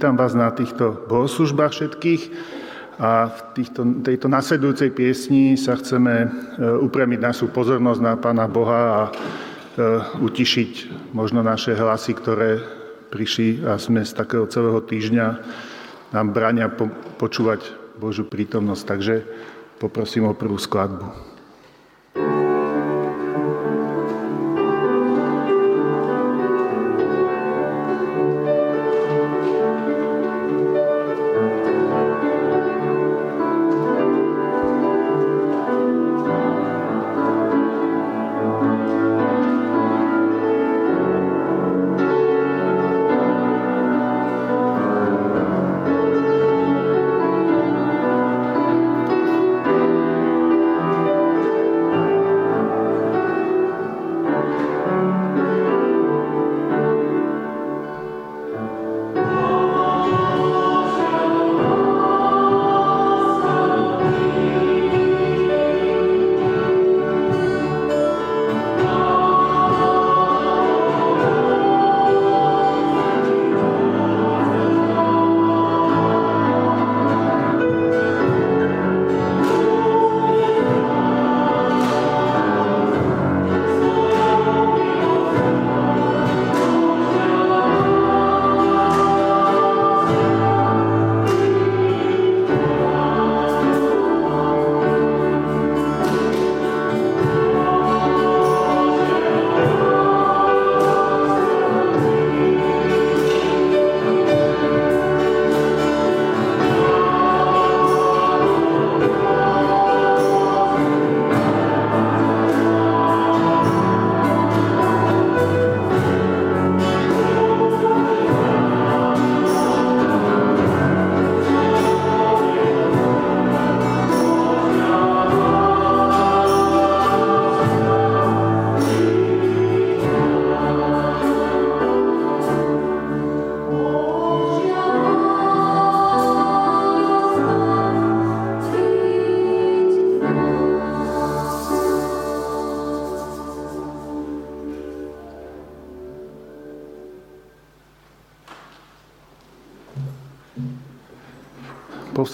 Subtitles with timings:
[0.00, 2.22] Vítam vás na týchto bohoslužbách všetkých
[3.04, 6.28] a v týchto, tejto nasledujúcej piesni sa chceme e,
[6.80, 9.10] upremiť našu pozornosť na Pána Boha a e,
[10.24, 10.72] utišiť
[11.12, 12.64] možno naše hlasy, ktoré
[13.12, 15.26] prišli a sme z takého celého týždňa
[16.16, 16.72] nám brania
[17.20, 17.60] počúvať
[18.00, 18.82] Božú prítomnosť.
[18.88, 19.14] Takže
[19.76, 21.29] poprosím o prvú skladbu.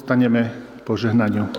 [0.06, 0.54] Povstaneme
[0.86, 1.50] požehnaniu.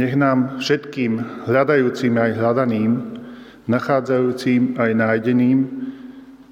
[0.00, 2.92] Nech nám všetkým hľadajúcim aj hľadaným,
[3.68, 5.58] nachádzajúcim aj nájdeným,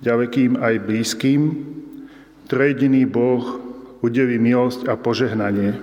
[0.05, 1.41] ďalekým aj blízkym,
[2.53, 3.57] trojediný Boh
[4.05, 5.81] udeví milosť a požehnanie.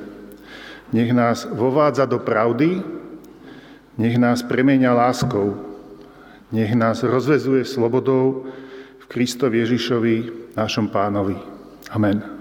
[0.93, 2.85] Nech nás vovádza do pravdy,
[3.97, 5.57] nech nás premenia láskou,
[6.53, 8.45] nech nás rozvezuje slobodou,
[9.09, 10.16] Kristovi Ježišovi,
[10.53, 11.34] našom pánovi.
[11.90, 12.38] Amen.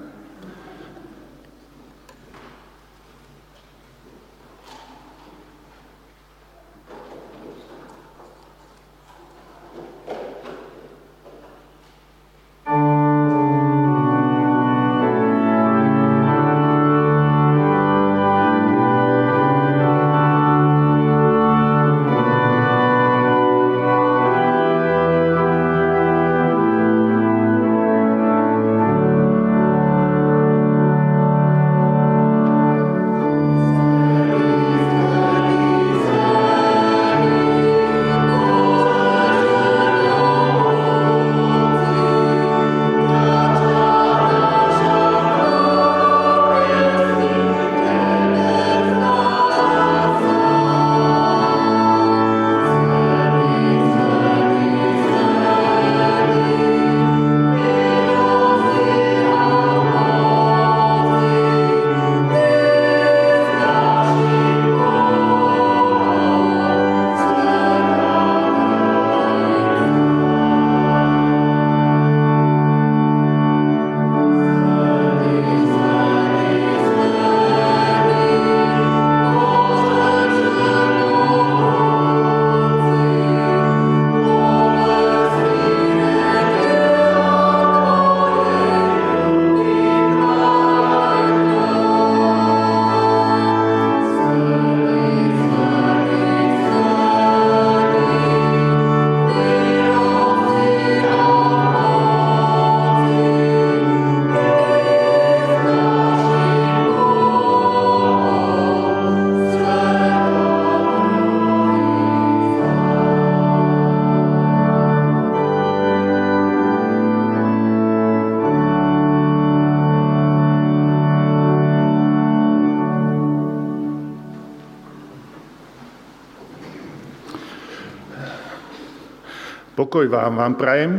[129.99, 130.93] Pokoj vám, vám prajem.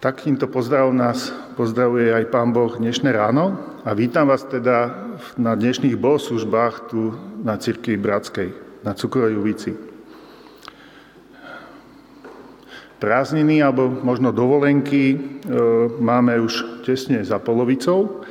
[0.00, 1.28] Takýmto pozdravom nás
[1.60, 3.52] pozdravuje aj Pán Boh dnešné ráno
[3.84, 4.96] a vítam vás teda
[5.36, 7.12] na dnešných bohoslužbách tu
[7.44, 9.76] na Cirkvi Bratskej, na Cukrovej ulici.
[12.96, 15.16] Prázdniny alebo možno dovolenky e,
[16.00, 18.24] máme už tesne za polovicou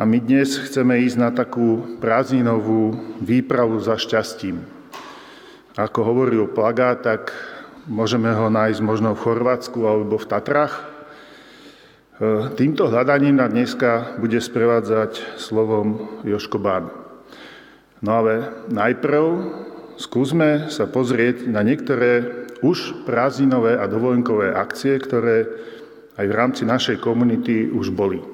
[0.00, 4.64] a my dnes chceme ísť na takú prázdninovú výpravu za šťastím.
[5.76, 7.52] Ako hovoril plagát, tak
[7.84, 10.72] Môžeme ho nájsť možno v Chorvátsku alebo v Tatrách.
[10.72, 10.82] E,
[12.56, 16.88] týmto hľadaním na dneska bude sprevádzať slovom Joško Bán.
[18.00, 19.24] No ale najprv
[20.00, 22.24] skúsme sa pozrieť na niektoré
[22.64, 25.44] už prázdninové a dovolenkové akcie, ktoré
[26.16, 28.24] aj v rámci našej komunity už boli.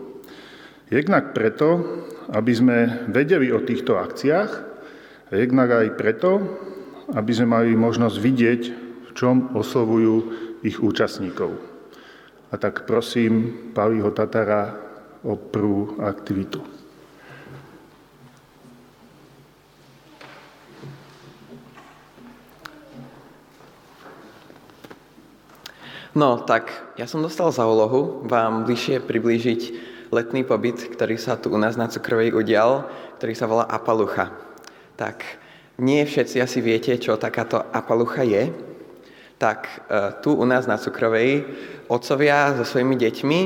[0.94, 1.82] Jednak preto,
[2.30, 2.78] aby sme
[3.10, 4.50] vedeli o týchto akciách,
[5.34, 6.38] jednak aj preto,
[7.18, 8.62] aby sme mali možnosť vidieť,
[9.10, 10.14] v čom oslovujú
[10.62, 11.58] ich účastníkov.
[12.50, 14.78] A tak prosím Pavýho Tatara
[15.26, 16.62] o prvú aktivitu.
[26.10, 29.60] No, tak ja som dostal za úlohu vám bližšie priblížiť
[30.10, 32.90] letný pobyt, ktorý sa tu u nás na Cukrovej udial,
[33.22, 34.34] ktorý sa volá Apalucha.
[34.98, 35.22] Tak
[35.78, 38.50] nie všetci asi viete, čo takáto Apalucha je,
[39.40, 41.48] tak e, tu u nás na Cukrovej
[41.88, 43.38] otcovia so svojimi deťmi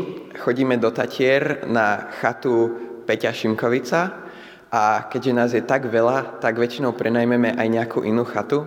[0.43, 2.75] chodíme do Tatier na chatu
[3.07, 4.27] Peťa Šimkovica
[4.75, 8.67] a keďže nás je tak veľa, tak väčšinou prenajmeme aj nejakú inú chatu.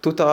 [0.00, 0.24] tuto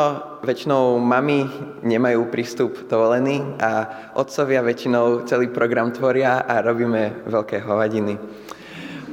[0.47, 1.43] väčšinou mami
[1.83, 3.71] nemajú prístup dovolený a
[4.15, 8.15] otcovia väčšinou celý program tvoria a robíme veľké hovadiny.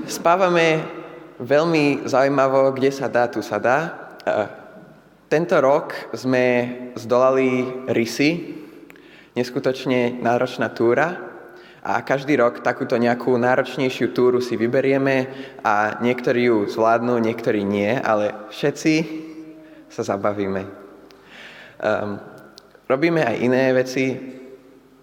[0.06, 0.86] Spávame
[1.42, 3.78] veľmi zaujímavo, kde sa dá, tu sa dá.
[5.32, 6.44] Tento rok sme
[6.92, 8.52] zdolali rysy,
[9.32, 11.08] neskutočne náročná túra
[11.80, 15.32] a každý rok takúto nejakú náročnejšiu túru si vyberieme
[15.64, 18.94] a niektorí ju zvládnu, niektorí nie, ale všetci
[19.88, 20.68] sa zabavíme.
[21.80, 22.20] Um,
[22.84, 24.12] robíme aj iné veci.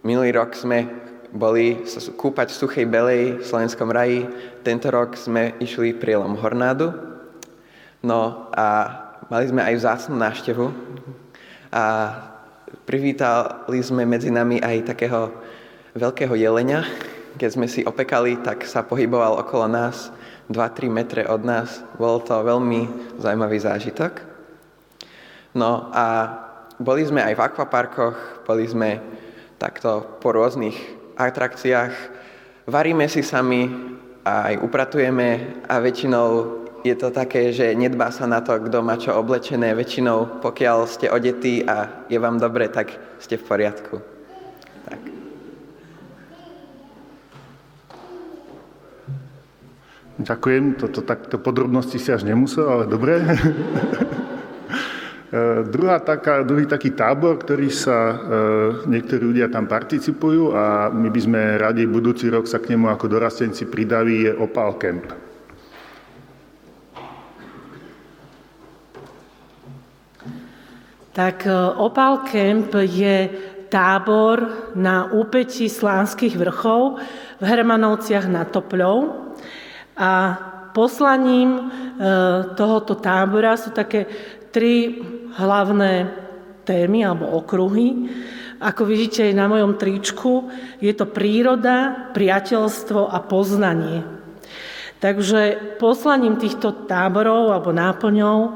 [0.05, 0.85] Minulý rok sme
[1.33, 1.81] boli
[2.21, 4.29] kúpať v Suchej Belej v Slovenskom raji.
[4.61, 6.93] Tento rok sme išli prielom Hornádu.
[8.05, 10.73] No a Mali sme aj vzácnú návštevu
[11.69, 11.85] a
[12.89, 15.29] privítali sme medzi nami aj takého
[15.93, 16.81] veľkého jelenia.
[17.37, 20.09] Keď sme si opekali, tak sa pohyboval okolo nás
[20.49, 21.85] 2-3 metre od nás.
[22.01, 22.89] Bol to veľmi
[23.21, 24.17] zaujímavý zážitok.
[25.53, 26.33] No a
[26.81, 28.97] boli sme aj v akvaparkoch, boli sme
[29.61, 30.73] takto po rôznych
[31.21, 31.93] atrakciách.
[32.65, 33.69] Varíme si sami
[34.25, 36.29] aj upratujeme a väčšinou
[36.83, 39.75] je to také, že nedbá sa na to, kto má čo oblečené.
[39.75, 43.95] Väčšinou, pokiaľ ste odetí a je vám dobre, tak ste v poriadku.
[44.87, 45.01] Tak.
[50.19, 53.19] Ďakujem, toto takto podrobnosti si až nemusel, ale dobre.
[55.29, 58.17] E, druhá taká, druhý taký tábor, ktorý sa, e,
[58.89, 63.05] niektorí ľudia tam participujú a my by sme radi budúci rok sa k nemu ako
[63.05, 65.28] dorastenci pridali, je Opal Camp.
[71.19, 73.27] Tak e, Opal Camp je
[73.67, 76.95] tábor na úpeti slánskych vrchov
[77.35, 79.27] v Hermanovciach nad Topľou.
[79.99, 80.11] A
[80.71, 81.63] poslaním e,
[82.55, 84.07] tohoto tábora sú také
[84.55, 85.03] tri
[85.35, 86.07] hlavné
[86.63, 88.07] témy alebo okruhy.
[88.63, 90.47] Ako vidíte aj na mojom tričku,
[90.79, 94.07] je to príroda, priateľstvo a poznanie.
[95.03, 98.51] Takže poslaním týchto táborov alebo náplňou e,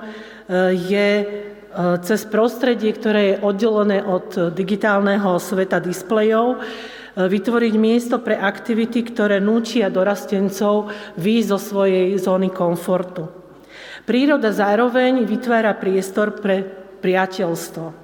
[0.80, 1.10] je
[2.06, 9.42] cez prostredie, ktoré je oddelené od digitálneho sveta displejov, eh, vytvoriť miesto pre aktivity, ktoré
[9.42, 13.30] núčia dorastencov výjsť zo svojej zóny komfortu.
[14.04, 16.62] Príroda zároveň vytvára priestor pre
[17.00, 18.04] priateľstvo.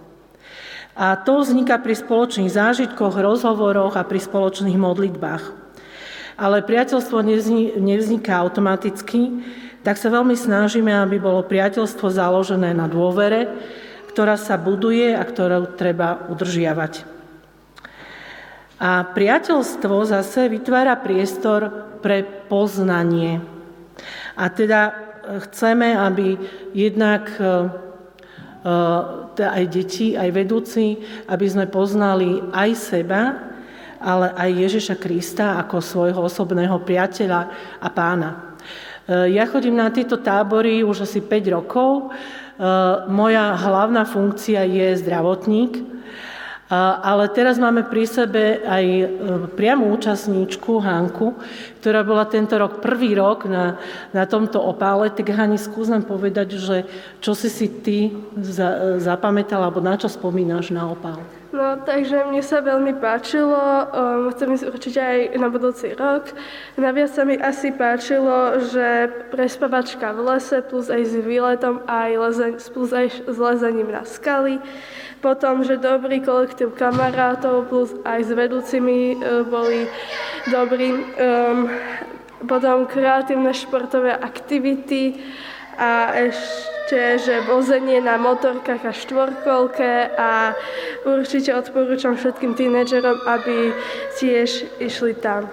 [0.99, 5.43] A to vzniká pri spoločných zážitkoch, rozhovoroch a pri spoločných modlitbách.
[6.39, 7.19] Ale priateľstvo
[7.79, 9.43] nevzniká automaticky,
[9.89, 13.49] tak sa veľmi snažíme, aby bolo priateľstvo založené na dôvere,
[14.13, 17.09] ktorá sa buduje a ktorú treba udržiavať.
[18.77, 23.41] A priateľstvo zase vytvára priestor pre poznanie.
[24.37, 24.91] A teda e,
[25.49, 26.37] chceme, aby
[26.77, 27.49] jednak e, e,
[29.41, 33.21] aj deti, aj vedúci, aby sme poznali aj seba,
[33.97, 37.41] ale aj Ježiša Krista ako svojho osobného priateľa
[37.81, 38.48] a pána.
[39.09, 42.13] Eh, ja chodím na tieto tábory už asi 5 rokov.
[43.07, 45.79] moja hlavná funkcia je zdravotník,
[46.99, 48.85] ale teraz máme pri sebe aj
[49.55, 51.39] priamu účastníčku Hanku,
[51.79, 53.79] ktorá bola tento rok prvý rok na,
[54.11, 55.07] na tomto opále.
[55.07, 56.83] Tak Hani, skús nám povedať, že
[57.23, 61.38] čo si si ty za, zapamätala, alebo na čo spomínaš na opál?
[61.49, 66.29] No, takže mne sa veľmi páčilo, um, chcem ísť určite aj na budúci rok.
[66.77, 72.53] Naviac sa mi asi páčilo, že prespavačka v lese plus aj s výletom aj lezeň,
[72.69, 74.61] plus aj s lezením na skaly.
[75.25, 79.89] Potom, že dobrý kolektív kamarátov plus aj s vedúcimi uh, boli
[80.53, 81.01] dobrí.
[81.17, 81.65] Um,
[82.45, 85.19] potom kreatívne športové aktivity
[85.75, 90.57] a ešte ešte, že vozenie na motorkách a štvorkolke a
[91.05, 93.69] určite odporúčam všetkým tínedžerom, aby
[94.17, 95.45] tiež išli tam.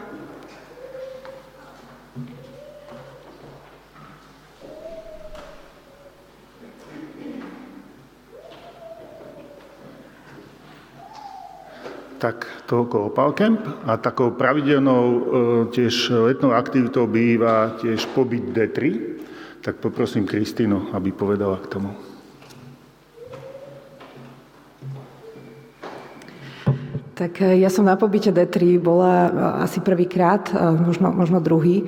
[12.17, 15.21] Tak toľko Opal Camp a takou pravidelnou e,
[15.69, 18.81] tiež letnou aktivitou býva tiež pobyt D3,
[19.67, 21.91] tak poprosím Kristínu, aby povedala k tomu.
[27.19, 29.31] Tak e, ja som na pobyte D3 bola e,
[29.67, 30.55] asi prvýkrát, e,
[30.87, 31.83] možno, možno druhý.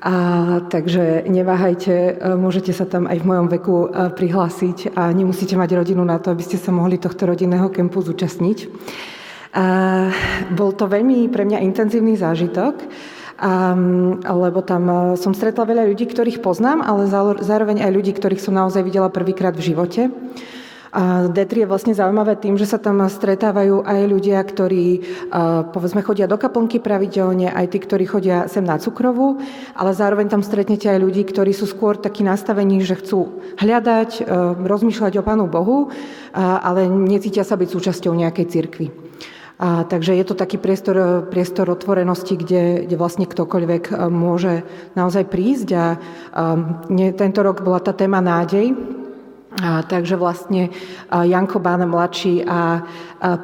[0.00, 3.76] A, takže neváhajte, môžete sa tam aj v mojom veku
[4.16, 8.58] prihlásiť a nemusíte mať rodinu na to, aby ste sa mohli tohto rodinného kempu zúčastniť.
[9.60, 9.64] A,
[10.56, 12.80] bol to veľmi pre mňa intenzívny zážitok.
[13.40, 17.08] Um, lebo tam e, som stretla veľa ľudí, ktorých poznám, ale
[17.40, 20.12] zároveň aj ľudí, ktorých som naozaj videla prvýkrát v živote.
[20.92, 25.00] A D3 je vlastne zaujímavé tým, že sa tam stretávajú aj ľudia, ktorí e,
[25.72, 29.40] povedzme chodia do kaplnky pravidelne, aj tí, ktorí chodia sem na cukrovú,
[29.72, 34.22] ale zároveň tam stretnete aj ľudí, ktorí sú skôr takí nastavení, že chcú hľadať, e,
[34.68, 35.88] rozmýšľať o Pánu Bohu,
[36.36, 38.86] ale necítia sa byť súčasťou nejakej cirkvi.
[39.60, 44.64] A, takže je to taký priestor, priestor otvorenosti, kde, kde vlastne ktokoľvek e, môže
[44.96, 45.68] naozaj prísť.
[45.76, 45.86] A, a
[46.88, 48.72] ne, tento rok bola tá téma nádej,
[49.60, 50.72] a, takže vlastne
[51.12, 52.62] Janko Bán mladší a, a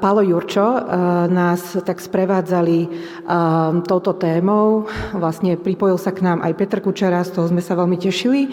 [0.00, 0.78] Palo Jurčo a,
[1.28, 2.88] nás tak sprevádzali a,
[3.84, 4.88] touto témou.
[5.12, 8.48] Vlastne pripojil sa k nám aj Petr Kučera, z toho sme sa veľmi tešili.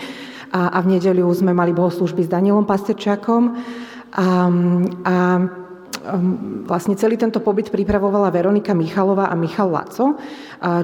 [0.51, 3.55] A, a v nedeľu sme mali bohoslužby s Danielom Pastečákom.
[4.13, 4.27] A,
[5.07, 5.62] a Ehm,
[6.67, 10.19] vlastne celý tento pobyt pripravovala Veronika Michalová a Michal Laco,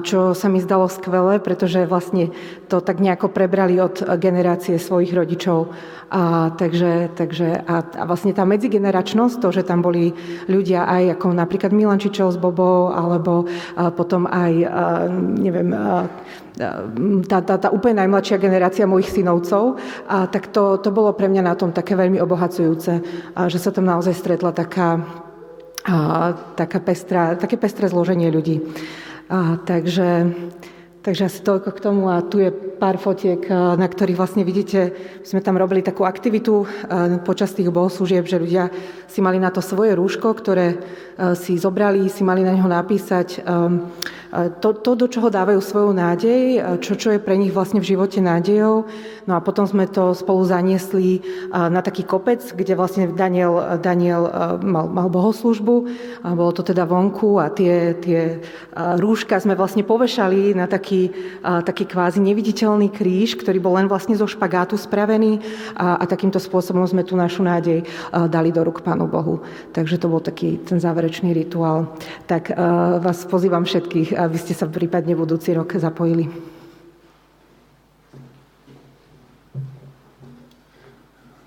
[0.00, 2.32] čo sa mi zdalo skvelé, pretože vlastne
[2.68, 5.72] to tak nejako prebrali od generácie svojich rodičov.
[6.10, 10.10] A, takže, takže, a, a vlastne tá medzigeneračnosť, to, že tam boli
[10.50, 13.46] ľudia aj ako napríklad Milan Čičov s Bobou, alebo
[13.94, 14.52] potom aj,
[15.38, 15.70] neviem,
[17.26, 21.42] tá, tá, tá úplne najmladšia generácia mojich synovcov, a tak to, to bolo pre mňa
[21.42, 22.92] na tom také veľmi obohacujúce,
[23.48, 25.00] že sa tam naozaj stretla taká,
[25.88, 25.96] a,
[26.54, 28.60] taká pestrá, také pestré zloženie ľudí.
[29.32, 30.28] A, takže,
[31.00, 34.92] takže asi toľko k tomu a tu je pár fotiek, na ktorých vlastne vidíte,
[35.24, 36.64] sme tam robili takú aktivitu
[37.28, 38.72] počas tých bohoslúžieb, že ľudia
[39.08, 40.80] si mali na to svoje rúško, ktoré
[41.36, 43.44] si zobrali, si mali na neho napísať
[44.62, 48.22] to, to, do čoho dávajú svoju nádej, čo, čo je pre nich vlastne v živote
[48.22, 48.86] nádejou.
[49.26, 51.18] No a potom sme to spolu zaniesli
[51.50, 54.30] na taký kopec, kde vlastne Daniel, Daniel
[54.62, 55.74] mal, mal bohoslužbu.
[56.22, 58.38] Bolo to teda vonku a tie, tie
[59.02, 60.89] rúška sme vlastne povešali na taký,
[61.42, 65.42] taký kvázi neviditeľný kríž, ktorý bol len vlastne zo špagátu spravený
[65.74, 67.84] a, a takýmto spôsobom sme tu našu nádej
[68.30, 69.42] dali do rúk Pánu Bohu.
[69.74, 71.92] Takže to bol taký ten záverečný rituál.
[72.30, 72.54] Tak
[73.02, 76.28] vás pozývam všetkých aby ste sa prípadne budúci rok zapojili.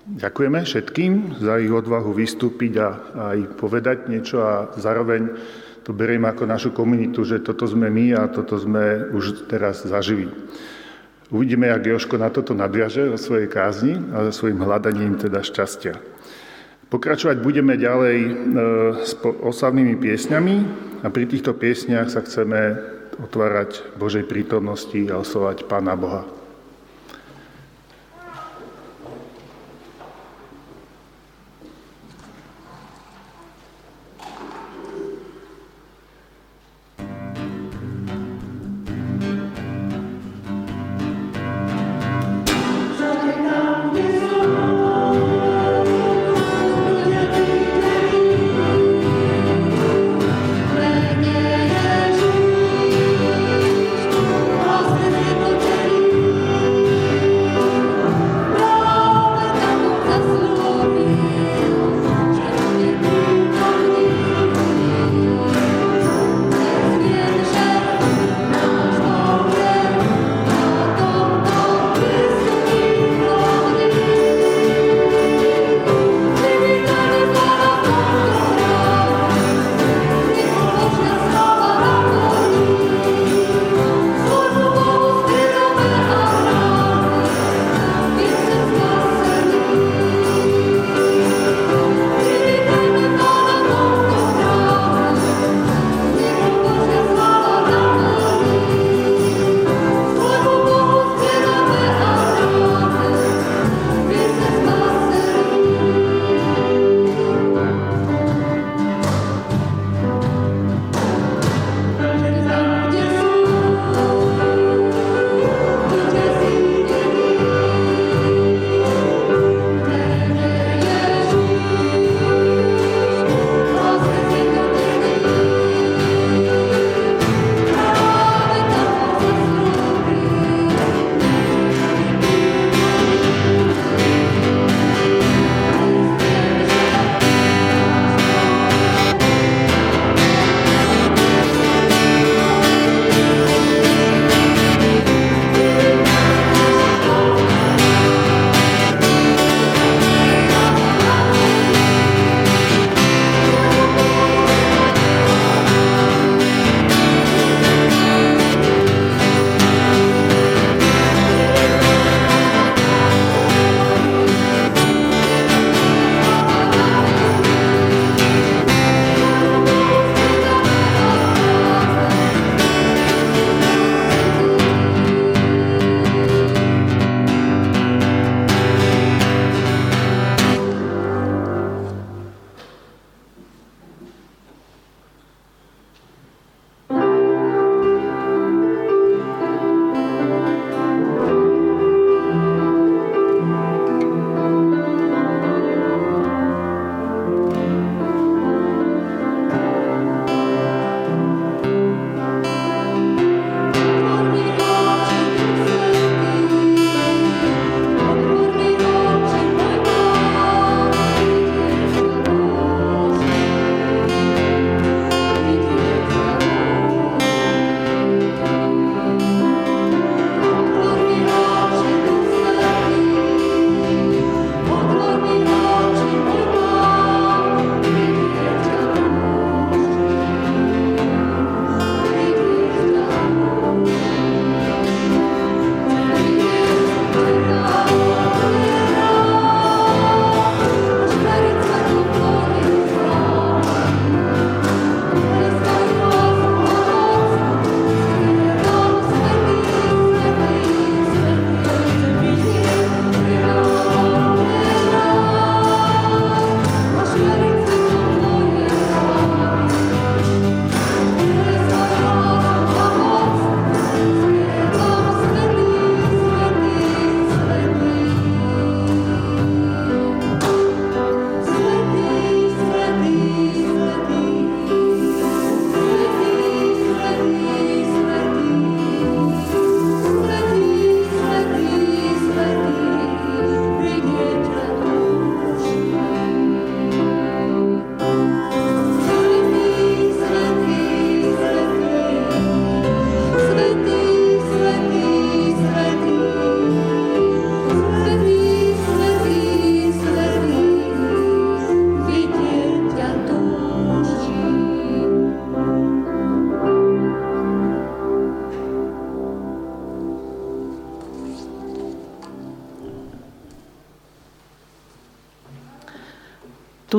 [0.04, 2.88] Ďakujeme všetkým za ich odvahu vystúpiť a
[3.34, 5.32] aj povedať niečo a zároveň
[5.84, 10.32] to beriem ako našu komunitu, že toto sme my a toto sme už teraz zažili.
[11.28, 15.96] Uvidíme, jak Joško na toto nadviaže o svojej kázni a so svojím hľadaním teda šťastia.
[16.92, 18.30] Pokračovať budeme ďalej e,
[19.02, 20.56] s oslavnými piesňami
[21.02, 22.76] a pri týchto piesniach sa chceme
[23.18, 26.33] otvárať Božej prítomnosti a oslovať Pána Boha.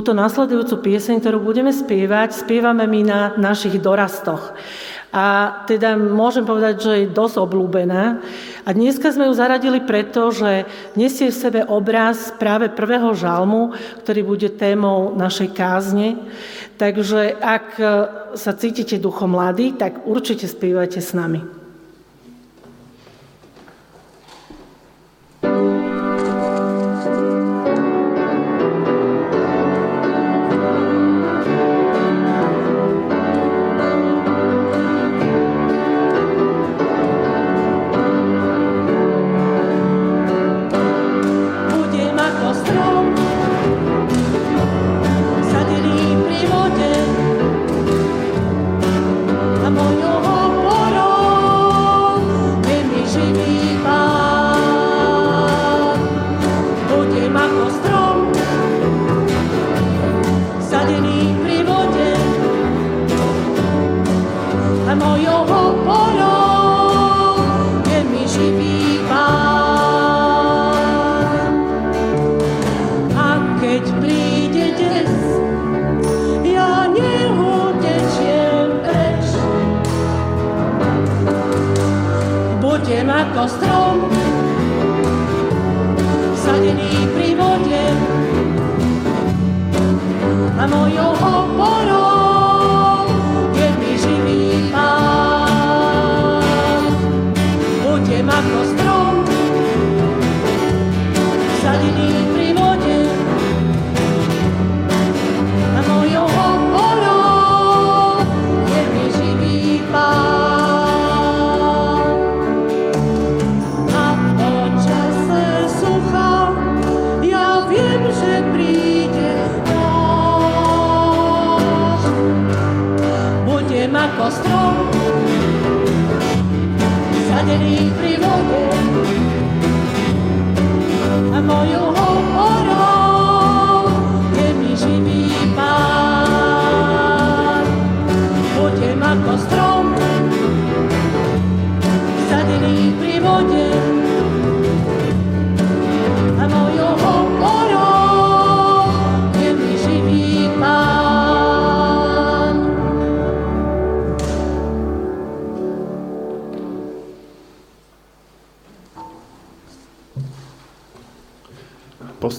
[0.05, 4.53] Túto nasledujúcu pieseň, ktorú budeme spievať, spievame my na našich dorastoch.
[5.09, 8.21] A teda môžem povedať, že je dosť obľúbená.
[8.61, 13.73] A dneska sme ju zaradili preto, že nesie v sebe obraz práve prvého žalmu,
[14.05, 16.21] ktorý bude témou našej kázne.
[16.77, 17.67] Takže ak
[18.37, 21.64] sa cítite duchom mladý, tak určite spívajte s nami.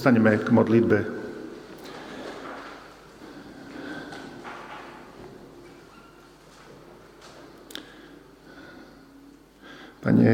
[0.07, 0.99] Povstaňme k modlitbe.
[9.99, 10.31] Pane,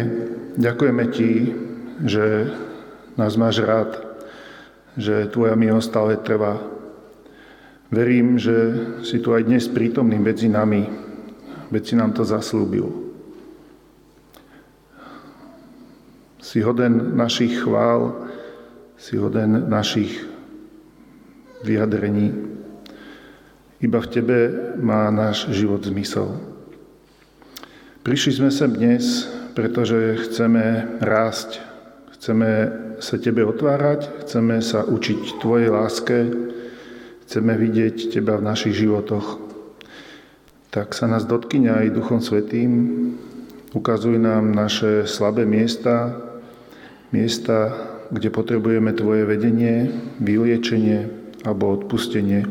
[0.62, 1.32] ďakujeme Ti,
[2.06, 2.54] že
[3.18, 3.98] nás máš rád,
[4.94, 6.62] že Tvoja milosť stále trvá.
[7.90, 10.86] Verím, že si tu aj dnes prítomný medzi nami,
[11.74, 12.94] veď si nám to zaslúbil.
[16.46, 18.30] Si hoden našich chvál,
[19.04, 20.16] si hoden našich
[21.68, 22.32] vyjadrení.
[23.84, 24.40] Iba v Tebe
[24.80, 26.40] má náš život zmysel.
[28.08, 29.28] Prišli sme sem dnes,
[29.60, 31.60] pretože chceme rásť,
[32.16, 32.52] chceme
[33.04, 36.32] sa Tebe otvárať, chceme sa učiť Tvojej láske,
[37.28, 39.36] chceme vidieť Teba v našich životoch.
[40.72, 42.72] Tak sa nás dotkňa aj Duchom Svetým,
[43.76, 46.16] ukazuj nám naše slabé miesta,
[47.12, 49.90] miesta, kde potrebujeme Tvoje vedenie,
[50.22, 51.10] vyliečenie
[51.42, 52.46] alebo odpustenie.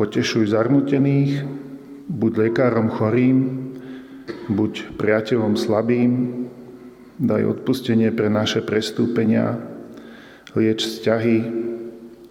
[0.00, 1.44] Potešuj zarmutených,
[2.08, 3.68] buď lekárom chorým,
[4.48, 6.12] buď priateľom slabým,
[7.20, 9.60] daj odpustenie pre naše prestúpenia,
[10.56, 11.36] lieč vzťahy,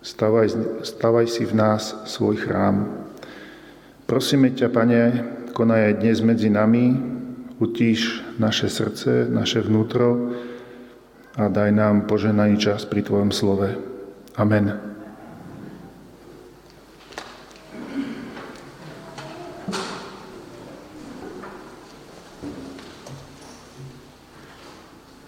[0.01, 0.47] stavaj,
[0.81, 3.05] stavaj si v nás svoj chrám.
[4.09, 5.01] Prosíme ťa, Pane,
[5.53, 6.97] konaj aj dnes medzi nami,
[7.61, 10.33] utíš naše srdce, naše vnútro,
[11.39, 13.71] a daj nám poženaný čas pri Tvojom slove.
[14.35, 14.75] Amen.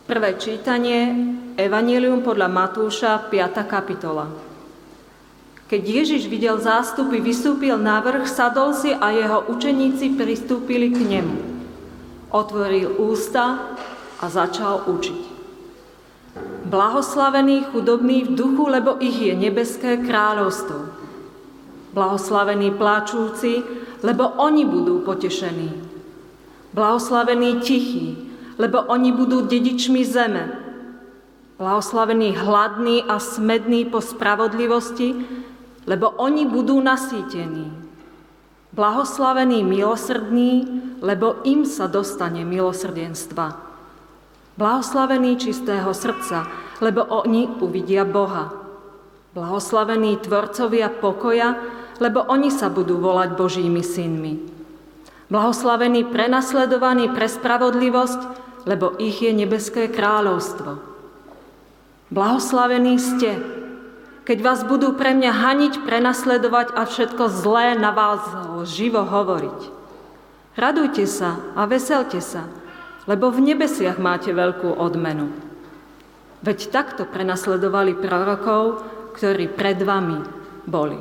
[0.04, 1.15] Prvé čítanie,
[1.56, 3.63] Evangelium podľa Matúša, 5.
[3.63, 4.28] kapitola.
[5.71, 11.38] Keď Ježiš videl zástupy, vystúpil na vrch, sadol si a jeho učeníci pristúpili k nemu.
[12.36, 13.71] Otvoril ústa
[14.19, 15.30] a začal učiť.
[16.71, 20.88] Blahoslavení chudobní v duchu, lebo ich je nebeské kráľovstvo.
[21.91, 23.60] Blahoslavení plačúci,
[23.99, 25.67] lebo oni budú potešení.
[26.71, 28.15] Blahoslavení tichí,
[28.55, 30.47] lebo oni budú dedičmi zeme.
[31.60, 35.27] Blahoslavení hladní a smední po spravodlivosti,
[35.84, 37.67] lebo oni budú nasýtení.
[38.71, 40.53] Blahoslavení milosrdní,
[41.03, 43.70] lebo im sa dostane milosrdenstva.
[44.59, 46.47] Blahoslavení čistého srdca,
[46.83, 48.51] lebo oni uvidia Boha.
[49.31, 51.55] Blahoslavení tvorcovia pokoja,
[52.03, 54.43] lebo oni sa budú volať Božími synmi.
[55.31, 58.21] Blahoslavení prenasledovaní pre spravodlivosť,
[58.67, 60.83] lebo ich je nebeské kráľovstvo.
[62.11, 63.39] Blahoslavení ste,
[64.27, 68.19] keď vás budú pre mňa haniť, prenasledovať a všetko zlé na vás
[68.67, 69.59] živo hovoriť.
[70.59, 72.51] Radujte sa a veselte sa,
[73.09, 75.33] lebo v nebesiach máte veľkú odmenu.
[76.41, 78.81] Veď takto prenasledovali prorokov,
[79.13, 80.19] ktorí pred vami
[80.65, 80.97] boli.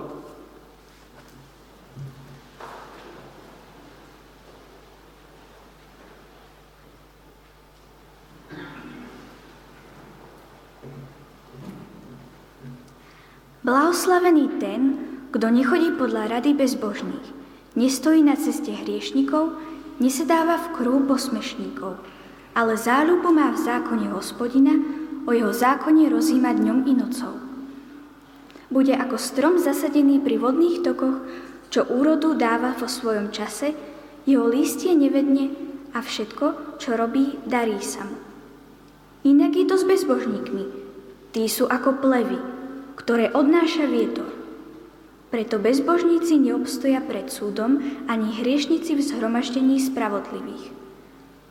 [13.60, 14.80] Blahoslavený ten,
[15.30, 17.26] kto nechodí podľa rady bezbožných,
[17.78, 19.54] nestojí na ceste hriešnikov,
[20.00, 22.00] nesedáva v krú posmešníkov,
[22.56, 24.74] ale záľubu má v zákone hospodina,
[25.28, 27.36] o jeho zákone rozíma dňom i nocou.
[28.72, 31.22] Bude ako strom zasadený pri vodných tokoch,
[31.70, 33.76] čo úrodu dáva vo svojom čase,
[34.24, 35.52] jeho lístie nevedne
[35.94, 38.16] a všetko, čo robí, darí sa mu.
[39.22, 40.64] Inak je to s bezbožníkmi.
[41.30, 42.40] Tí sú ako plevy,
[42.96, 44.39] ktoré odnáša vietor.
[45.30, 47.78] Preto bezbožníci neobstoja pred súdom,
[48.10, 50.74] ani hriešnici v zhromaždení spravodlivých.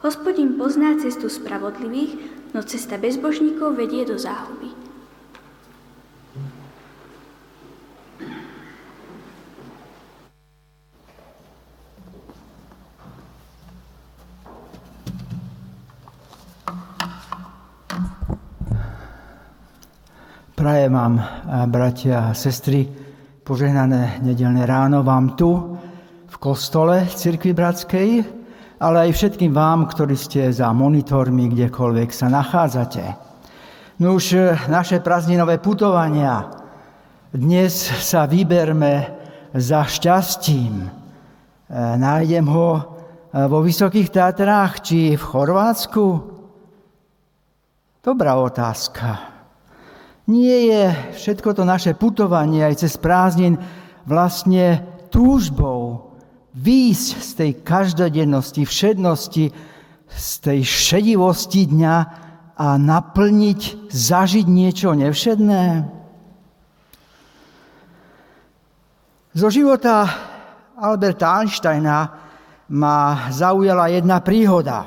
[0.03, 2.19] Hospodin pozná cestu spravodlivých,
[2.51, 4.75] no cesta bezbožníkov vedie do záhuby.
[20.59, 21.23] Prajem vám,
[21.71, 22.98] bratia a sestry,
[23.49, 25.73] požehnané nedelné ráno vám tu,
[26.29, 28.21] v kostole Cirkvi Bratskej,
[28.77, 33.17] ale aj všetkým vám, ktorí ste za monitormi, kdekoľvek sa nachádzate.
[34.05, 36.45] No už naše prázdninové putovania.
[37.33, 37.73] Dnes
[38.05, 39.17] sa vyberme
[39.57, 40.85] za šťastím.
[40.85, 40.89] E,
[41.97, 42.81] nájdem ho e,
[43.49, 46.05] vo Vysokých Tatrách či v Chorvátsku?
[48.05, 49.28] Dobrá otázka.
[50.29, 50.83] Nie je
[51.17, 53.57] všetko to naše putovanie aj cez prázdnin
[54.05, 56.13] vlastne túžbou
[56.53, 59.45] výjsť z tej každodennosti, všednosti,
[60.05, 61.97] z tej šedivosti dňa
[62.61, 65.63] a naplniť, zažiť niečo nevšedné?
[69.33, 70.05] Zo života
[70.77, 71.97] Alberta Einsteina
[72.69, 74.85] ma zaujala jedna príhoda.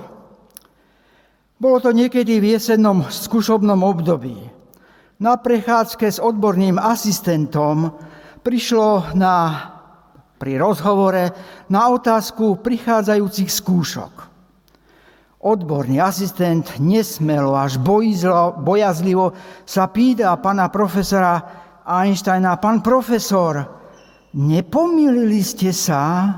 [1.58, 4.61] Bolo to niekedy v jesennom skúšobnom období.
[5.22, 7.94] Na prechádzke s odborným asistentom
[8.42, 9.54] prišlo na,
[10.34, 11.30] pri rozhovore
[11.70, 14.12] na otázku prichádzajúcich skúšok.
[15.46, 19.30] Odborný asistent nesmelo až bojizlo, bojazlivo
[19.62, 21.38] sa pýta pána profesora
[21.86, 23.62] Einsteina, pán profesor,
[24.34, 26.34] nepomýlili ste sa,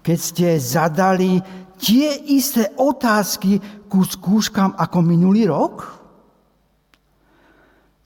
[0.00, 1.36] keď ste zadali
[1.76, 3.60] tie isté otázky
[3.92, 6.01] ku skúškam ako minulý rok?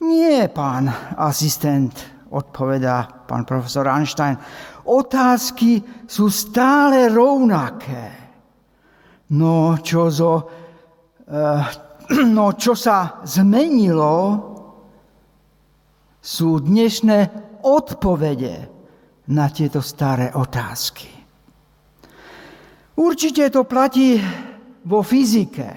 [0.06, 0.86] Nie, pán
[1.18, 1.98] asistent,
[2.30, 4.38] odpovedá pán profesor Einstein.
[4.86, 8.14] Otázky sú stále rovnaké.
[9.34, 10.32] No čo, zo,
[11.26, 11.66] uh,
[12.38, 14.14] no čo sa zmenilo,
[16.22, 17.18] sú dnešné
[17.66, 18.56] odpovede
[19.30, 21.10] na tieto staré otázky.
[22.96, 24.18] Určite to platí
[24.86, 25.68] vo fyzike,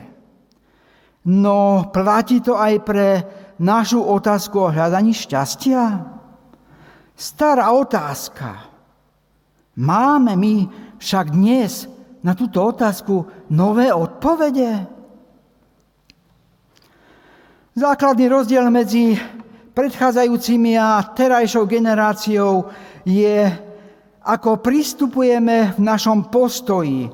[1.34, 3.10] no platí to aj pre
[3.60, 6.08] našu otázku o hľadaní šťastia?
[7.20, 8.64] Stará otázka.
[9.76, 10.56] Máme my
[11.00, 11.88] však dnes
[12.24, 14.88] na túto otázku nové odpovede?
[17.76, 19.16] Základný rozdiel medzi
[19.72, 22.68] predchádzajúcimi a terajšou generáciou
[23.08, 23.48] je,
[24.28, 27.08] ako pristupujeme v našom postoji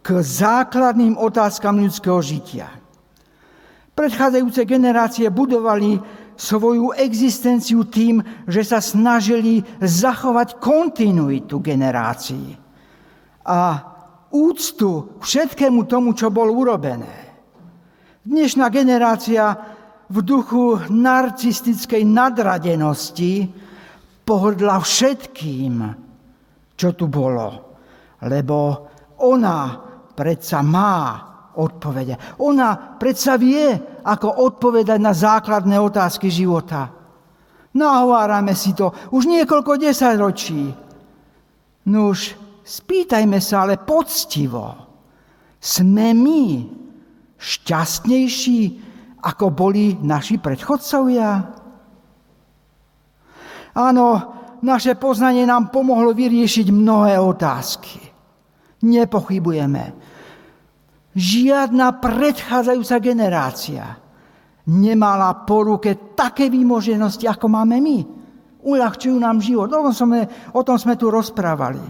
[0.00, 2.85] k základným otázkam ľudského žitia.
[3.96, 5.96] Predchádzajúce generácie budovali
[6.36, 12.52] svoju existenciu tým, že sa snažili zachovať kontinuitu generácií
[13.48, 13.60] a
[14.28, 17.40] úctu všetkému tomu, čo bolo urobené.
[18.20, 19.56] Dnešná generácia
[20.12, 23.48] v duchu narcistickej nadradenosti
[24.28, 25.74] pohodla všetkým,
[26.76, 27.80] čo tu bolo,
[28.28, 28.58] lebo
[29.24, 29.72] ona
[30.12, 32.40] predsa má odpovede.
[32.44, 33.72] Ona predsa vie,
[34.04, 36.92] ako odpovedať na základné otázky života.
[37.76, 40.72] Nahovárame si to už niekoľko desaťročí.
[41.92, 44.72] Nuž, spýtajme sa ale poctivo.
[45.60, 46.42] Sme my
[47.36, 48.60] šťastnejší,
[49.26, 51.30] ako boli naši predchodcovia?
[53.76, 54.06] Áno,
[54.64, 58.00] naše poznanie nám pomohlo vyriešiť mnohé otázky.
[58.86, 60.05] Nepochybujeme.
[61.16, 63.96] Žiadna predchádzajúca generácia
[64.68, 67.98] nemala po ruke také výmoženosti, ako máme my.
[68.60, 69.72] Uľahčujú nám život.
[69.72, 71.80] O tom sme, o tom sme tu rozprávali.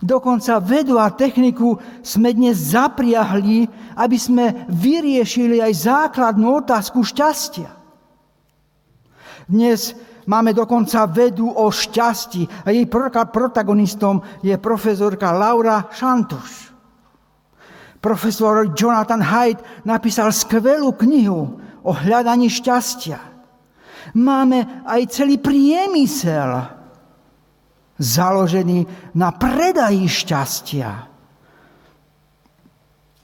[0.00, 7.72] Dokonca vedu a techniku sme dnes zapriahli, aby sme vyriešili aj základnú otázku šťastia.
[9.48, 9.96] Dnes
[10.28, 12.84] máme dokonca vedu o šťastí a jej
[13.32, 16.69] protagonistom je profesorka Laura Šantuš.
[18.00, 23.20] Profesor Jonathan Haidt napísal skvelú knihu o hľadaní šťastia.
[24.16, 26.80] Máme aj celý priemysel
[28.00, 30.90] založený na predaji šťastia.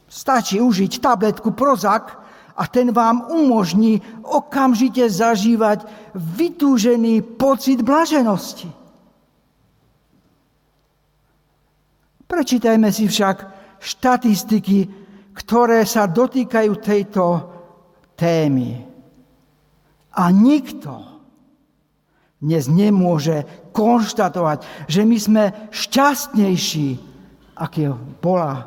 [0.04, 2.12] Stačí užiť tabletku Prozac
[2.56, 8.68] a ten vám umožní okamžite zažívať vytúžený pocit blaženosti.
[12.28, 14.88] Prečítajme si však štatistiky,
[15.36, 17.24] ktoré sa dotýkajú tejto
[18.16, 18.80] témy.
[20.16, 21.04] A nikto
[22.40, 23.44] dnes nemôže
[23.76, 26.88] konštatovať, že my sme šťastnejší,
[27.56, 28.64] ako, bola,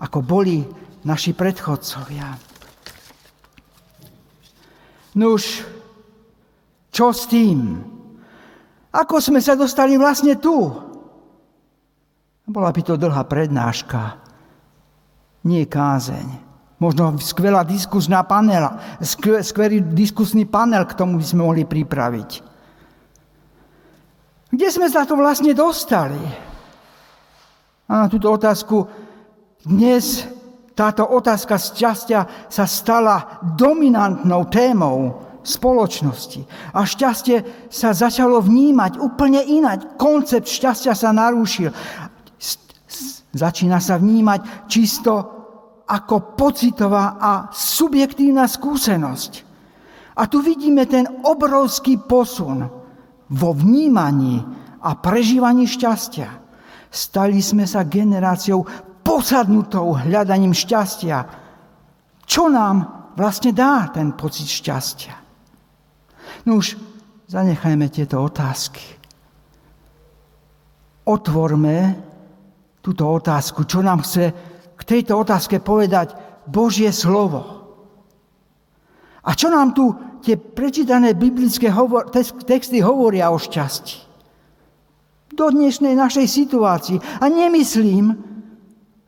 [0.00, 0.64] ako boli
[1.04, 2.36] naši predchodcovia.
[5.16, 5.64] Nuž,
[6.92, 7.84] čo s tým?
[8.92, 10.72] Ako sme sa dostali vlastne tu?
[12.48, 14.27] Bola by to dlhá prednáška
[15.48, 16.44] nie kázeň.
[16.78, 19.00] Možno skvelá diskusná panela,
[19.42, 22.30] skvelý diskusný panel k tomu by sme mohli pripraviť.
[24.52, 26.20] Kde sme sa to vlastne dostali?
[27.88, 28.86] A na túto otázku
[29.66, 30.22] dnes
[30.78, 36.46] táto otázka šťastia sa stala dominantnou témou spoločnosti.
[36.76, 39.98] A šťastie sa začalo vnímať úplne inak.
[39.98, 41.74] Koncept šťastia sa narúšil.
[43.34, 45.37] Začína sa vnímať čisto
[45.88, 49.32] ako pocitová a subjektívna skúsenosť.
[50.20, 52.68] A tu vidíme ten obrovský posun
[53.32, 54.44] vo vnímaní
[54.84, 56.28] a prežívaní šťastia.
[56.92, 58.64] Stali sme sa generáciou
[59.00, 61.24] posadnutou hľadaním šťastia.
[62.28, 62.76] Čo nám
[63.16, 65.16] vlastne dá ten pocit šťastia?
[66.44, 66.76] No už
[67.28, 68.84] zanechajme tieto otázky.
[71.08, 71.76] Otvorme
[72.84, 74.32] túto otázku, čo nám chce
[74.88, 76.16] tejto otázke povedať
[76.48, 77.44] Božie slovo.
[79.28, 79.92] A čo nám tu
[80.24, 82.08] tie prečítané biblické hovor,
[82.48, 84.08] texty hovoria o šťastí?
[85.36, 86.96] Do dnešnej našej situácii.
[87.20, 88.16] A nemyslím,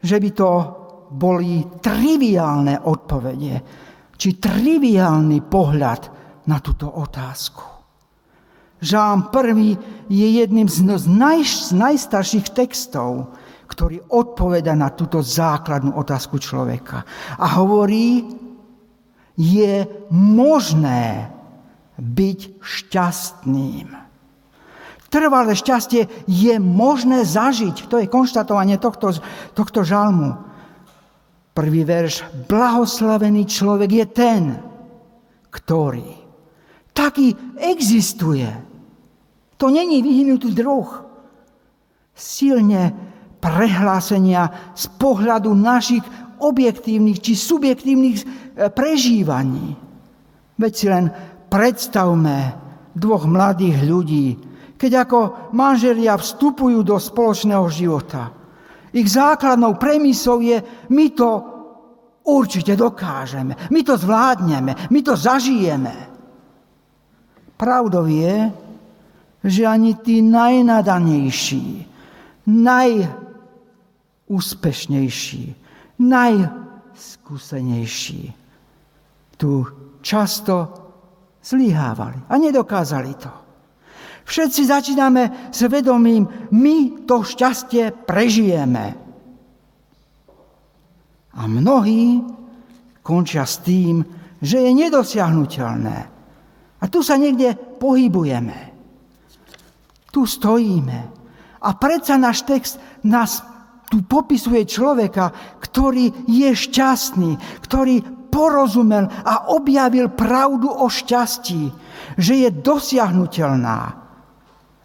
[0.05, 0.51] že by to
[1.11, 3.55] boli triviálne odpovede,
[4.14, 6.03] či triviálny pohľad
[6.47, 7.64] na túto otázku.
[8.81, 9.77] Žám prvý
[10.09, 13.33] je jedným z, naj, z najstarších textov,
[13.70, 17.06] ktorý odpoveda na túto základnú otázku človeka.
[17.38, 18.26] A hovorí,
[19.38, 21.30] je možné
[21.96, 23.88] byť šťastným.
[25.11, 27.87] Trvalé šťastie je možné zažiť.
[27.90, 29.14] To je konštatovanie tohto,
[29.54, 30.38] tohto žalmu.
[31.50, 32.26] Prvý verš.
[32.46, 34.42] Blahoslavený človek je ten,
[35.50, 36.14] ktorý.
[36.94, 38.46] Taký existuje.
[39.59, 40.88] To není vyhnutý druh.
[42.14, 43.10] Silne
[43.40, 46.05] prehlásenia z pohľadu našich
[46.40, 48.24] objektívnych či subjektívnych e,
[48.72, 49.76] prežívaní.
[50.61, 51.09] Veď si len
[51.48, 52.55] predstavme
[52.92, 54.26] dvoch mladých ľudí,
[54.76, 55.18] keď ako
[55.53, 58.32] manželia vstupujú do spoločného života.
[58.91, 60.61] Ich základnou premisou je,
[60.91, 61.30] my to
[62.24, 65.95] určite dokážeme, my to zvládneme, my to zažijeme.
[67.61, 68.49] Pravdou je,
[69.45, 71.66] že ani tí najnadanejší,
[72.49, 72.91] naj
[74.31, 75.59] najúspešnejší,
[75.99, 78.22] najskúsenejší
[79.35, 79.66] tu
[79.99, 80.70] často
[81.43, 83.33] zlyhávali a nedokázali to.
[84.22, 88.95] Všetci začíname s vedomím, my to šťastie prežijeme.
[91.35, 92.22] A mnohí
[93.03, 94.07] končia s tým,
[94.39, 95.99] že je nedosiahnutelné.
[96.81, 98.70] A tu sa niekde pohybujeme.
[100.14, 101.11] Tu stojíme.
[101.61, 103.49] A predsa náš text nás
[103.91, 107.99] tu popisuje človeka, ktorý je šťastný, ktorý
[108.30, 111.74] porozumel a objavil pravdu o šťastí,
[112.14, 113.99] že je dosiahnutelná.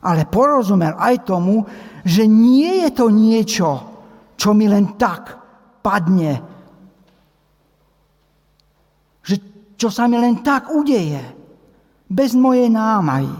[0.01, 1.69] Ale porozumel aj tomu,
[2.01, 3.69] že nie je to niečo,
[4.33, 5.37] čo mi len tak
[5.85, 6.41] padne.
[9.21, 9.35] Že
[9.77, 11.21] čo sa mi len tak udeje,
[12.09, 13.33] bez mojej námahy.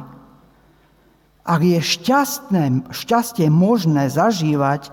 [1.45, 4.89] Ak je šťastné, šťastie možné zažívať,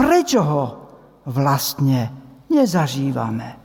[0.00, 0.64] prečo ho
[1.28, 2.08] vlastne
[2.48, 3.60] nezažívame?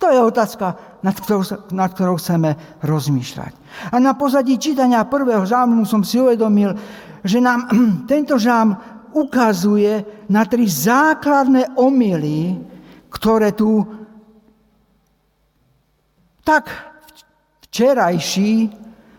[0.00, 3.52] To je otázka, nad ktorou, nad ktorou chceme rozmýšľať.
[3.92, 6.72] A na pozadí čítania prvého žalmu som si uvedomil,
[7.22, 7.68] že nám
[8.10, 8.74] tento žalm
[9.12, 12.56] ukazuje na tri základné omily,
[13.12, 13.84] ktoré tu
[16.40, 16.66] tak
[17.68, 18.72] včerajší,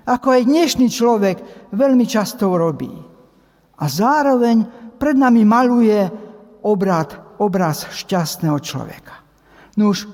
[0.04, 1.38] ako aj dnešný človek
[1.72, 2.92] veľmi často robí.
[3.78, 4.66] A zároveň
[4.98, 6.21] pred nami maluje
[6.62, 9.22] obrad, obraz šťastného človeka.
[9.78, 10.08] No už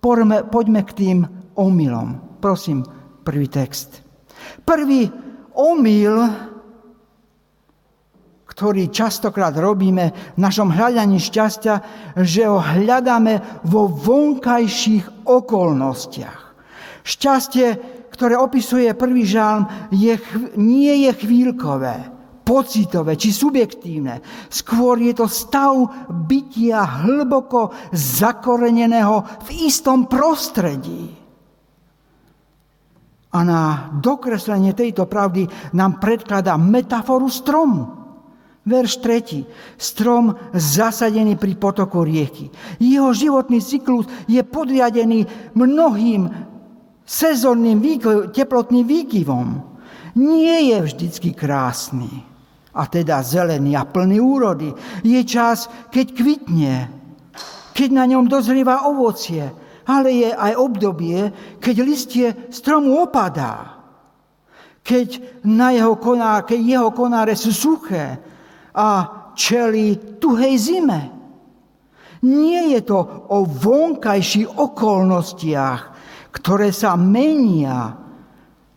[0.00, 1.18] poďme, poďme k tým
[1.56, 2.40] omylom.
[2.40, 2.84] Prosím,
[3.24, 4.04] prvý text.
[4.68, 5.08] Prvý
[5.56, 6.14] omyl,
[8.44, 11.82] ktorý častokrát robíme v našom hľadaní šťastia,
[12.22, 16.40] že ho hľadáme vo vonkajších okolnostiach.
[17.04, 17.68] Šťastie,
[18.14, 20.14] ktoré opisuje prvý žalm, je,
[20.54, 22.13] nie je chvíľkové
[22.44, 24.20] pocitové či subjektívne.
[24.52, 25.72] Skôr je to stav
[26.12, 31.08] bytia hlboko zakoreneného v istom prostredí.
[33.34, 38.04] A na dokreslenie tejto pravdy nám predkladá metaforu stromu.
[38.64, 39.76] Verš 3.
[39.76, 42.48] Strom zasadený pri potoku rieky.
[42.78, 46.30] Jeho životný cyklus je podriadený mnohým
[47.04, 47.82] sezónnym
[48.32, 49.48] teplotným výkyvom.
[50.14, 52.33] Nie je vždycky krásny
[52.74, 54.70] a teda zelený a plný úrody.
[55.06, 56.74] Je čas, keď kvitne,
[57.74, 59.46] keď na ňom dozrieva ovocie,
[59.86, 61.20] ale je aj obdobie,
[61.60, 63.82] keď listie stromu opadá,
[64.84, 68.20] keď, na jeho, koná, keď jeho konáre sú suché
[68.76, 68.88] a
[69.32, 71.02] čeli tuhej zime.
[72.24, 75.80] Nie je to o vonkajších okolnostiach,
[76.32, 77.92] ktoré sa menia,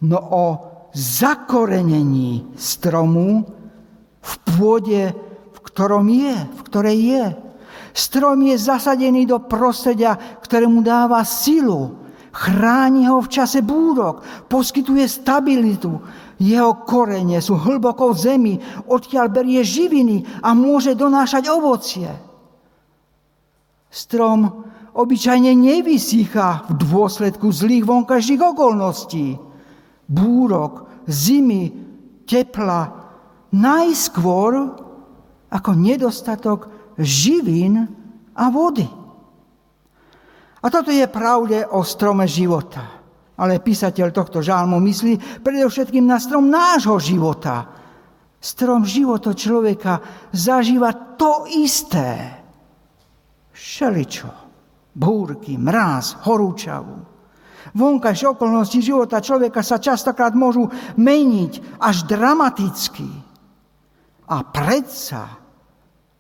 [0.04, 0.46] no o
[0.92, 3.57] zakorenení stromu,
[4.28, 5.04] v pôde,
[5.56, 7.26] v ktorom je, v ktorej je.
[7.96, 10.14] Strom je zasadený do prostredia,
[10.44, 11.98] ktoré mu dáva silu,
[12.30, 14.22] chráni ho v čase búrok,
[14.52, 15.98] poskytuje stabilitu.
[16.38, 18.54] Jeho korene sú hlboko v zemi,
[18.86, 22.10] odkiaľ berie živiny a môže donášať ovocie.
[23.90, 29.42] Strom obyčajne nevysýcha v dôsledku zlých vonkajších okolností.
[30.06, 31.74] Búrok, zimy,
[32.30, 32.97] tepla,
[33.54, 34.76] najskôr
[35.48, 36.68] ako nedostatok
[37.00, 37.88] živín
[38.36, 38.88] a vody.
[40.58, 42.84] A toto je pravde o strome života.
[43.38, 47.70] Ale písateľ tohto žálmu myslí predovšetkým na strom nášho života.
[48.42, 50.02] Strom života človeka
[50.34, 52.34] zažíva to isté.
[53.54, 54.30] Šeličo,
[54.98, 56.98] búrky, mráz, horúčavu.
[57.78, 63.27] Vonkajšie okolnosti života človeka sa častokrát môžu meniť až dramaticky.
[64.28, 65.40] A predsa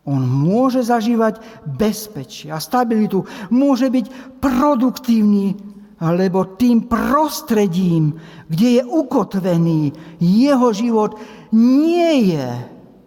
[0.07, 5.51] on môže zažívať bezpečie a stabilitu, môže byť produktívny,
[5.99, 8.15] lebo tým prostredím,
[8.47, 9.91] kde je ukotvený
[10.23, 11.19] jeho život,
[11.51, 12.47] nie je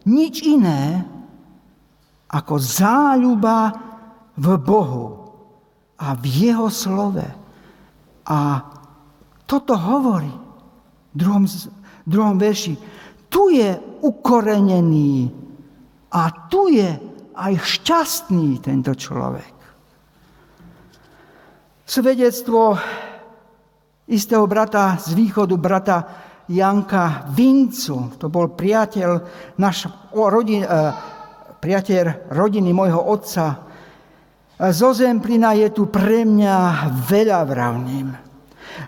[0.04, 1.08] nič iné
[2.28, 3.72] ako záľuba
[4.36, 5.06] v Bohu
[5.96, 7.24] a v jeho slove.
[8.28, 8.38] A
[9.48, 10.30] toto hovorí
[11.10, 11.44] v druhom,
[12.06, 12.76] druhom verši.
[13.32, 15.30] Tu je ukorenený.
[16.10, 16.90] A tu je
[17.36, 19.54] aj šťastný tento človek.
[21.86, 22.78] Svedectvo
[24.10, 25.98] istého brata z východu, brata
[26.50, 29.10] Janka Vincu, to bol priateľ,
[29.58, 30.92] náš rodin, eh,
[31.60, 33.70] priateľ rodiny môjho otca.
[34.60, 36.56] Zo Zemplina je tu pre mňa
[37.08, 38.29] veľa vravným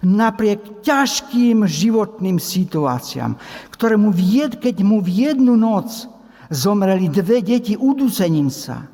[0.03, 3.37] napriek ťažkým životným situáciám,
[3.71, 6.09] ktoré mu vied, keď mu v jednu noc
[6.53, 8.87] zomreli dve deti udusením sa,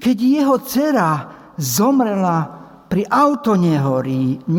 [0.00, 1.10] keď jeho dcera
[1.56, 2.60] zomrela
[2.90, 3.06] pri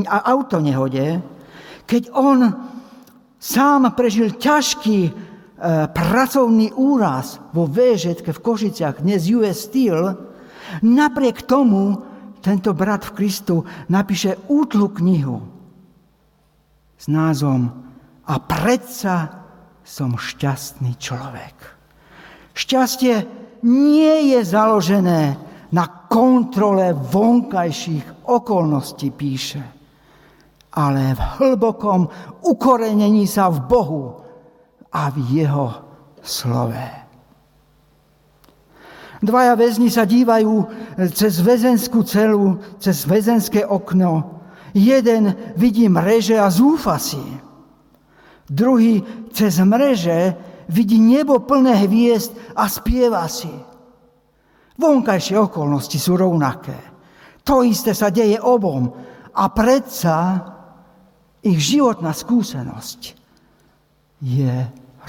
[0.08, 1.10] autonehode,
[1.84, 2.40] keď on
[3.36, 5.12] sám prežil ťažký e,
[5.92, 10.16] pracovný úraz vo VŽ v Košiciach, dnes US Steel,
[10.80, 12.00] napriek tomu
[12.40, 15.51] tento brat v Kristu napíše útlu knihu
[17.02, 17.74] s názvom
[18.30, 19.42] A predsa
[19.82, 21.58] som šťastný človek.
[22.54, 23.26] Šťastie
[23.66, 25.36] nie je založené
[25.74, 29.64] na kontrole vonkajších okolností píše,
[30.78, 32.06] ale v hlbokom
[32.46, 34.06] ukorenení sa v Bohu
[34.94, 35.68] a v Jeho
[36.22, 36.86] slove.
[39.22, 40.66] Dvaja väzni sa dívajú
[41.14, 44.41] cez väzenskú celu, cez väzenské okno.
[44.72, 47.22] Jeden vidí mreže a zúfa si.
[48.48, 50.36] Druhý cez mreže
[50.72, 53.52] vidí nebo plné hviezd a spieva si.
[54.80, 56.76] Vonkajšie okolnosti sú rovnaké.
[57.44, 58.88] To isté sa deje obom.
[59.32, 60.44] A predsa
[61.42, 63.02] ich životná skúsenosť
[64.22, 64.54] je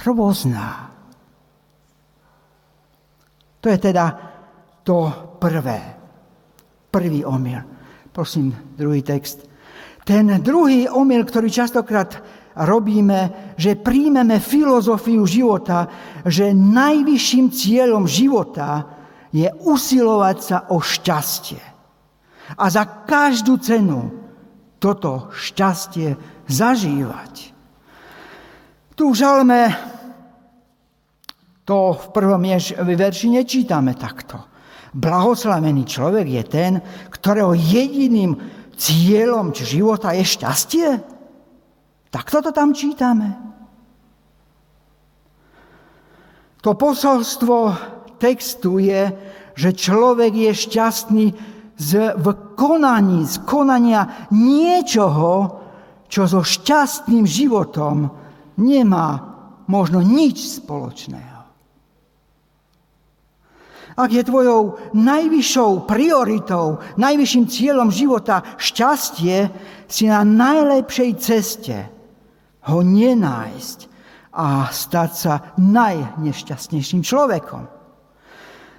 [0.07, 0.89] rôzna.
[3.63, 4.05] To je teda
[4.83, 5.07] to
[5.39, 5.79] prvé.
[6.91, 7.63] Prvý omyl.
[8.11, 9.52] Prosím, druhý text.
[10.03, 12.19] Ten druhý omyl, ktorý častokrát
[12.59, 15.87] robíme, že príjmeme filozofiu života,
[16.27, 18.85] že najvyšším cieľom života
[19.33, 21.63] je usilovať sa o šťastie.
[22.59, 24.11] A za každú cenu
[24.77, 27.55] toto šťastie zažívať.
[28.93, 29.73] Tu v žalme
[31.63, 32.43] to v prvom
[32.75, 34.51] verši nečítame takto.
[34.93, 36.73] Blahoslavený človek je ten,
[37.09, 38.37] ktorého jediným
[38.77, 40.89] cieľom života je šťastie?
[42.13, 43.33] Tak toto tam čítame.
[46.63, 47.75] To posolstvo
[48.21, 49.11] textu je,
[49.53, 51.25] že človek je šťastný
[51.75, 55.59] z, v konaní, z konania niečoho,
[56.07, 58.13] čo so šťastným životom
[58.61, 59.09] nemá
[59.65, 61.32] možno nič spoločného.
[63.93, 69.53] Ak je tvojou najvyššou prioritou, najvyšším cieľom života šťastie,
[69.85, 71.77] si na najlepšej ceste
[72.65, 73.79] ho nenájsť
[74.33, 77.69] a stať sa najnešťastnejším človekom.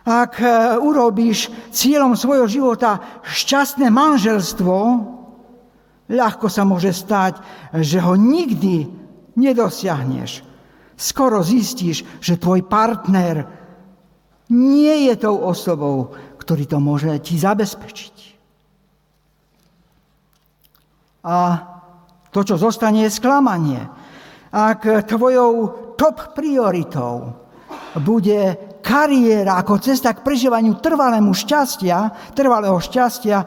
[0.05, 4.77] Ak e, urobíš cieľom svojho života šťastné manželstvo,
[6.11, 7.41] ľahko sa môže stať,
[7.81, 8.85] že ho nikdy
[9.39, 10.45] nedosiahneš.
[10.99, 13.64] Skoro zistíš, že tvoj partner
[14.55, 18.17] nie je tou osobou, ktorý to môže ti zabezpečiť.
[21.25, 21.37] A
[22.31, 23.81] to, čo zostane, je sklamanie.
[24.55, 25.53] Ak tvojou
[25.99, 27.33] top prioritou
[27.99, 33.39] bude kariéra ako cesta k prežívaniu trvalému šťastia, trvalého šťastia,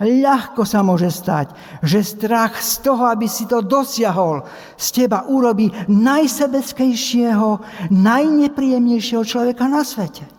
[0.00, 1.52] ľahko sa môže stať,
[1.84, 4.46] že strach z toho, aby si to dosiahol,
[4.80, 7.60] z teba urobí najsebeckejšieho,
[7.92, 10.37] najnepríjemnejšieho človeka na svete.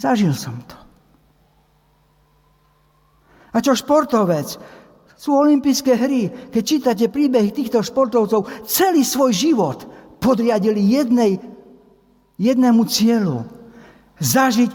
[0.00, 0.80] Zažil som to.
[3.52, 4.56] A čo športovec?
[5.20, 6.48] Sú olympijské hry.
[6.48, 9.84] Keď čítate príbehy týchto športovcov, celý svoj život
[10.16, 11.36] podriadili jednej,
[12.40, 13.44] jednému cieľu.
[14.16, 14.72] Zažiť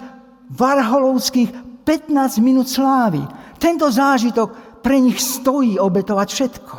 [0.53, 3.25] varholovských 15 minút slávy.
[3.57, 6.75] Tento zážitok pre nich stojí obetovať všetko.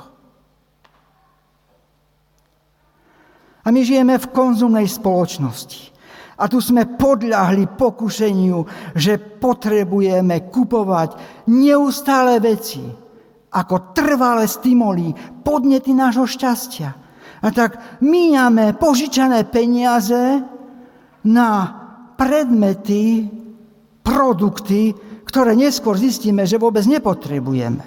[3.67, 5.96] A my žijeme v konzumnej spoločnosti.
[6.37, 8.59] A tu sme podľahli pokušeniu,
[8.93, 11.16] že potrebujeme kupovať
[11.49, 12.84] neustále veci
[13.57, 16.91] ako trvalé stimuly, podnety nášho šťastia.
[17.41, 20.45] A tak míňame požičané peniaze
[21.24, 21.51] na
[22.20, 23.32] predmety,
[24.05, 24.93] produkty,
[25.24, 27.84] ktoré neskôr zistíme, že vôbec nepotrebujeme.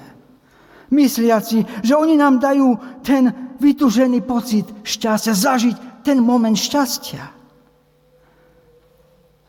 [0.90, 2.74] Mysliaci, že oni nám dajú
[3.06, 3.30] ten
[3.62, 7.39] vytužený pocit šťastia, zažiť ten moment šťastia.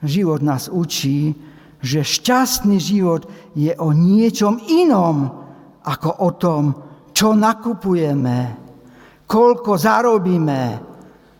[0.00, 1.36] Život nás učí,
[1.80, 5.28] že šťastný život je o niečom inom
[5.84, 6.64] ako o tom,
[7.12, 8.38] čo nakupujeme,
[9.24, 10.62] koľko zarobíme,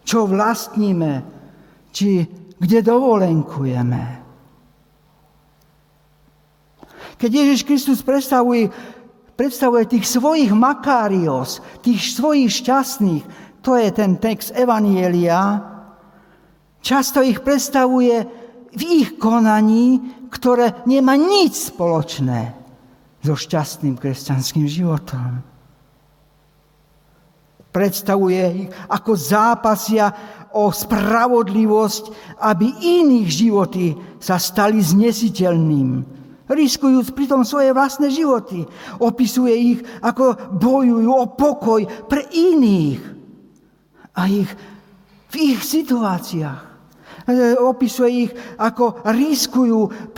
[0.05, 1.13] čo vlastníme,
[1.93, 2.25] či
[2.61, 4.03] kde dovolenkujeme.
[7.21, 8.73] Keď Ježiš Kristus predstavuje,
[9.37, 13.25] predstavuje tých svojich makários, tých svojich šťastných,
[13.61, 15.61] to je ten text Evanielia,
[16.81, 18.40] často ich predstavuje
[18.71, 19.99] v ich konaní,
[20.31, 22.55] ktoré nemá nič spoločné
[23.21, 25.43] so šťastným kresťanským životom.
[27.71, 30.11] Predstavuje ich ako zápasia
[30.51, 32.05] o spravodlivosť,
[32.43, 36.03] aby iných životy sa stali znesiteľným,
[36.51, 38.67] riskujúc pritom svoje vlastné životy.
[38.99, 43.01] Opisuje ich, ako bojujú o pokoj pre iných
[44.19, 44.51] a ich
[45.31, 46.70] v ich situáciách.
[47.31, 50.11] E, opisuje ich, ako riskujú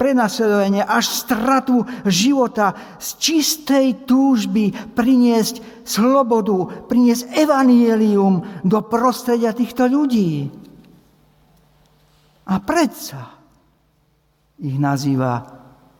[0.00, 10.48] prenasledovanie až stratu života z čistej túžby priniesť slobodu, priniesť evanielium do prostredia týchto ľudí.
[12.48, 13.36] A predsa
[14.56, 15.44] ich nazýva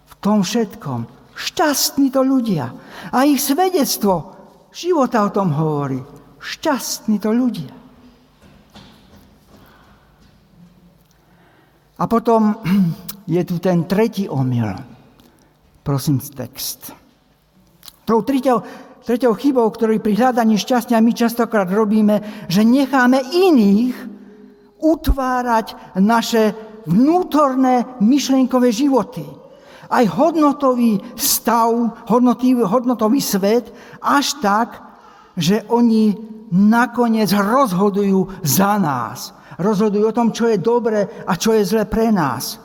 [0.08, 2.72] v tom všetkom šťastní to ľudia.
[3.12, 4.36] A ich svedectvo
[4.72, 6.00] života o tom hovorí.
[6.40, 7.79] Šťastní to ľudia.
[12.00, 12.56] A potom
[13.28, 14.72] je tu ten tretí omyl.
[15.84, 16.96] Prosím, text.
[18.04, 18.64] Tou tretou,
[19.04, 23.96] tretou chybou, ktorý pri hľadaní šťastia my častokrát robíme, že necháme iných
[24.80, 26.56] utvárať naše
[26.88, 29.24] vnútorné myšlienkové životy.
[29.90, 31.68] Aj hodnotový stav,
[32.08, 33.68] hodnotový, hodnotový svet,
[34.00, 34.80] až tak,
[35.36, 36.16] že oni
[36.50, 42.08] nakoniec rozhodujú za nás rozhodujú o tom, čo je dobre a čo je zle pre
[42.08, 42.56] nás.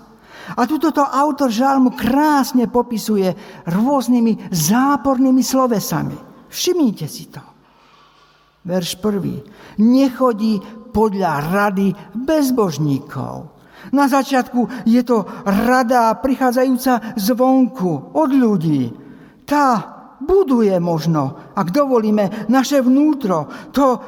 [0.56, 3.34] A tuto to autor žalmu krásne popisuje
[3.68, 6.16] rôznymi zápornými slovesami.
[6.48, 7.42] Všimnite si to.
[8.66, 9.42] Verš prvý.
[9.82, 10.62] Nechodí
[10.94, 13.52] podľa rady bezbožníkov.
[13.94, 18.90] Na začiatku je to rada prichádzajúca zvonku, od ľudí.
[19.46, 19.68] Tá
[20.18, 23.46] buduje možno, ak dovolíme, naše vnútro.
[23.78, 24.02] To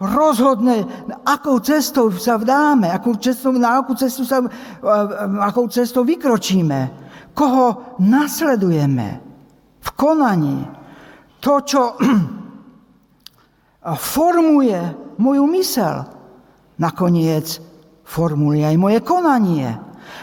[0.00, 0.88] rozhodne,
[1.28, 4.40] akou cestou sa vdáme, akou cestou, na akú cestu sa,
[5.44, 6.80] akou cestou vykročíme,
[7.36, 9.08] koho nasledujeme
[9.84, 10.64] v konaní.
[11.44, 12.00] To, čo
[14.16, 14.80] formuje
[15.20, 16.08] moju mysel,
[16.80, 17.60] nakoniec
[18.08, 19.68] formuje aj moje konanie.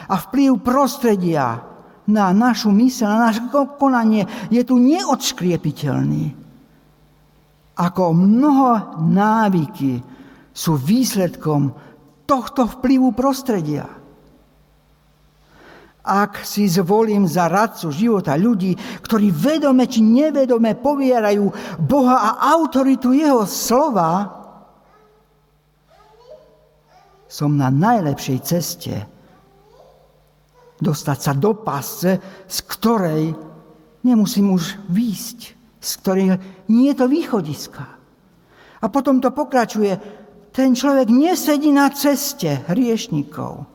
[0.09, 1.61] A vplyv prostredia
[2.09, 3.45] na našu mysel, na naše
[3.77, 6.46] konanie je tu neodškriepiteľný
[7.77, 10.01] ako mnoho návyky
[10.49, 11.69] sú výsledkom
[12.25, 13.85] tohto vplyvu prostredia.
[16.07, 18.73] Ak si zvolím za radcu života ľudí,
[19.03, 21.45] ktorí vedome či nevedome povierajú
[21.83, 24.33] Boha a autoritu Jeho slova,
[27.27, 28.95] som na najlepšej ceste
[30.79, 33.35] dostať sa do pasce, z ktorej
[34.07, 36.33] nemusím už výjsť z ktorých
[36.73, 37.85] nie je to východiska.
[38.81, 39.93] A potom to pokračuje.
[40.53, 43.65] Ten človek nesedí na ceste hriešnikov.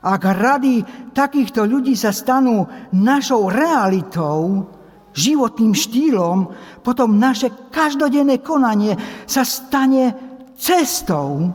[0.00, 0.80] Ak rady
[1.12, 4.64] takýchto ľudí sa stanú našou realitou,
[5.12, 6.38] životným štýlom,
[6.80, 8.94] potom naše každodenné konanie
[9.26, 10.14] sa stane
[10.56, 11.50] cestou,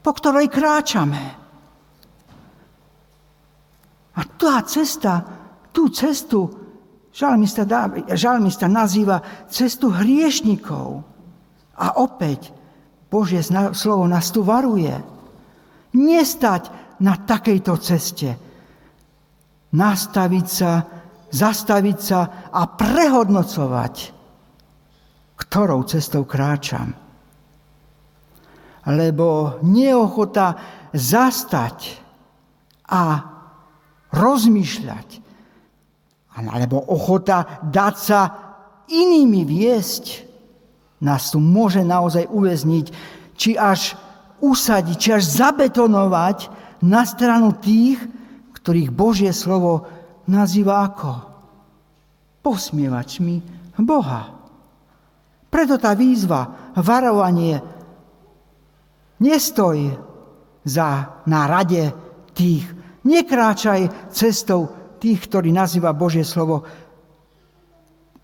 [0.00, 1.24] po ktorej kráčame.
[4.18, 5.22] A tá cesta,
[5.70, 6.50] tú cestu
[7.18, 7.66] Žalmista,
[8.14, 9.18] žalmista nazýva
[9.50, 11.02] cestu hriešnikov.
[11.74, 12.54] A opäť
[13.10, 13.42] Božie
[13.74, 14.94] slovo nás tu varuje.
[15.98, 16.70] Nestať
[17.02, 18.38] na takejto ceste.
[19.74, 20.86] Nastaviť sa,
[21.34, 22.20] zastaviť sa
[22.54, 23.94] a prehodnocovať,
[25.42, 26.94] ktorou cestou kráčam.
[28.86, 30.54] Lebo neochota
[30.94, 31.98] zastať
[32.94, 33.02] a
[34.14, 35.27] rozmýšľať
[36.46, 38.20] alebo ochota dať sa
[38.86, 40.04] inými viesť,
[41.02, 42.86] nás tu môže naozaj uväzniť,
[43.38, 43.98] či až
[44.38, 46.38] usadiť, či až zabetonovať
[46.86, 47.98] na stranu tých,
[48.54, 49.86] ktorých Božie slovo
[50.30, 51.12] nazýva ako?
[52.42, 53.36] Posmievačmi
[53.82, 54.34] Boha.
[55.48, 57.56] Preto tá výzva, varovanie,
[59.22, 59.96] nestoj
[60.66, 61.90] za, na rade
[62.36, 62.68] tých,
[63.06, 66.66] nekráčaj cestou tých, ktorí nazýva Božie slovo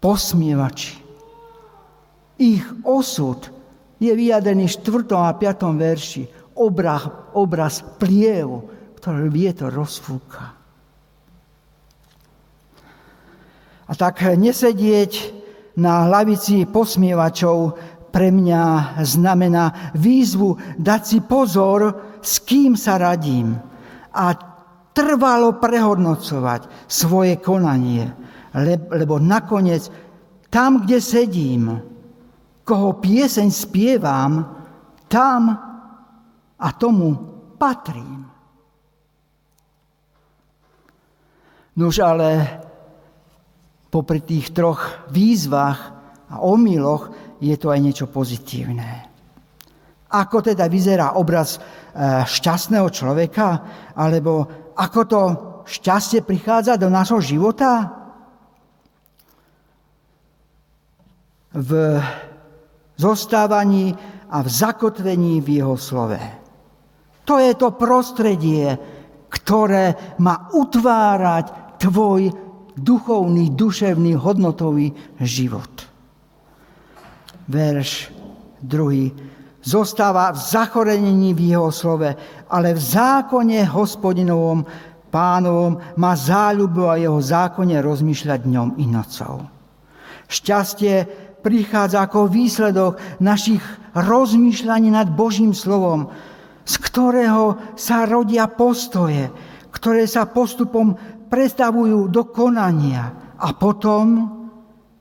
[0.03, 1.01] posmievači.
[2.37, 3.49] Ich osud
[4.03, 4.75] je vyjadený v
[5.07, 5.15] 4.
[5.17, 5.71] a 5.
[5.79, 6.23] verši.
[6.55, 10.55] Obraz, obraz plievu, ktorý vietor rozfúka.
[13.85, 15.35] A tak nesedieť
[15.77, 17.75] na lavici posmievačov
[18.15, 23.59] pre mňa znamená výzvu dať si pozor, s kým sa radím
[24.15, 24.54] a
[24.95, 28.07] trvalo prehodnocovať svoje konanie,
[28.95, 29.91] lebo nakoniec
[30.49, 31.65] tam, kde sedím,
[32.63, 34.33] koho pieseň spievam,
[35.11, 35.43] tam
[36.55, 37.13] a tomu
[37.59, 38.23] patrím.
[41.75, 42.63] Nož ale
[43.91, 45.81] popri tých troch výzvach
[46.31, 47.11] a omyloch
[47.43, 49.11] je to aj niečo pozitívne.
[50.15, 53.47] Ako teda vyzerá obraz eh, šťastného človeka,
[53.99, 55.23] alebo ako to
[55.65, 57.91] šťastie prichádza do nášho života?
[61.55, 61.71] V
[62.99, 63.95] zostávaní
[64.31, 66.19] a v zakotvení v jeho slove.
[67.25, 68.77] To je to prostredie,
[69.31, 72.31] ktoré má utvárať tvoj
[72.75, 74.91] duchovný, duševný, hodnotový
[75.23, 75.71] život.
[77.47, 78.11] Verš
[78.59, 79.15] druhý
[79.65, 82.11] zostáva v zachorenení v jeho slove
[82.55, 84.63] ale v zákone hospodinovom
[85.11, 89.43] pánovom má záľubu a jeho zákone rozmýšľať dňom i nocou.
[90.31, 91.03] Šťastie
[91.43, 93.61] prichádza ako výsledok našich
[93.99, 96.15] rozmýšľaní nad Božím slovom,
[96.63, 99.35] z ktorého sa rodia postoje,
[99.75, 100.95] ktoré sa postupom
[101.27, 104.31] prestavujú do konania a potom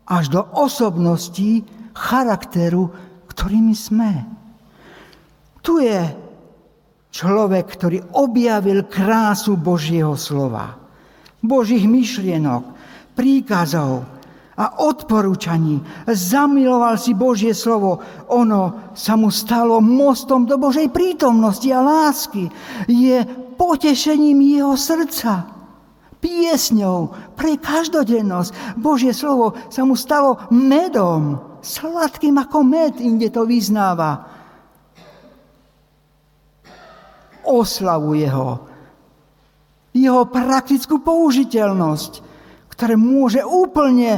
[0.10, 2.90] až do osobností, charakteru,
[3.30, 4.26] ktorými sme.
[5.64, 6.23] Tu je
[7.14, 10.74] človek, ktorý objavil krásu Božieho slova,
[11.40, 12.74] Božích myšlienok,
[13.14, 14.10] príkazov
[14.58, 15.82] a odporúčaní.
[16.10, 18.02] Zamiloval si Božie slovo.
[18.34, 22.50] Ono sa mu stalo mostom do Božej prítomnosti a lásky.
[22.90, 23.22] Je
[23.54, 25.54] potešením jeho srdca
[26.24, 28.80] piesňou pre každodennosť.
[28.80, 34.33] Božie slovo sa mu stalo medom, sladkým ako med, inde to vyznáva.
[37.44, 38.68] Oslavuje ho.
[39.94, 42.12] Jeho praktickú použiteľnosť,
[42.74, 44.18] ktoré môže úplne,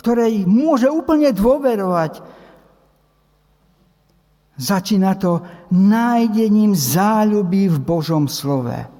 [0.00, 2.12] ktorej môže úplne dôverovať.
[4.56, 5.44] Začína to
[5.74, 8.92] nájdením záľuby v Božom slove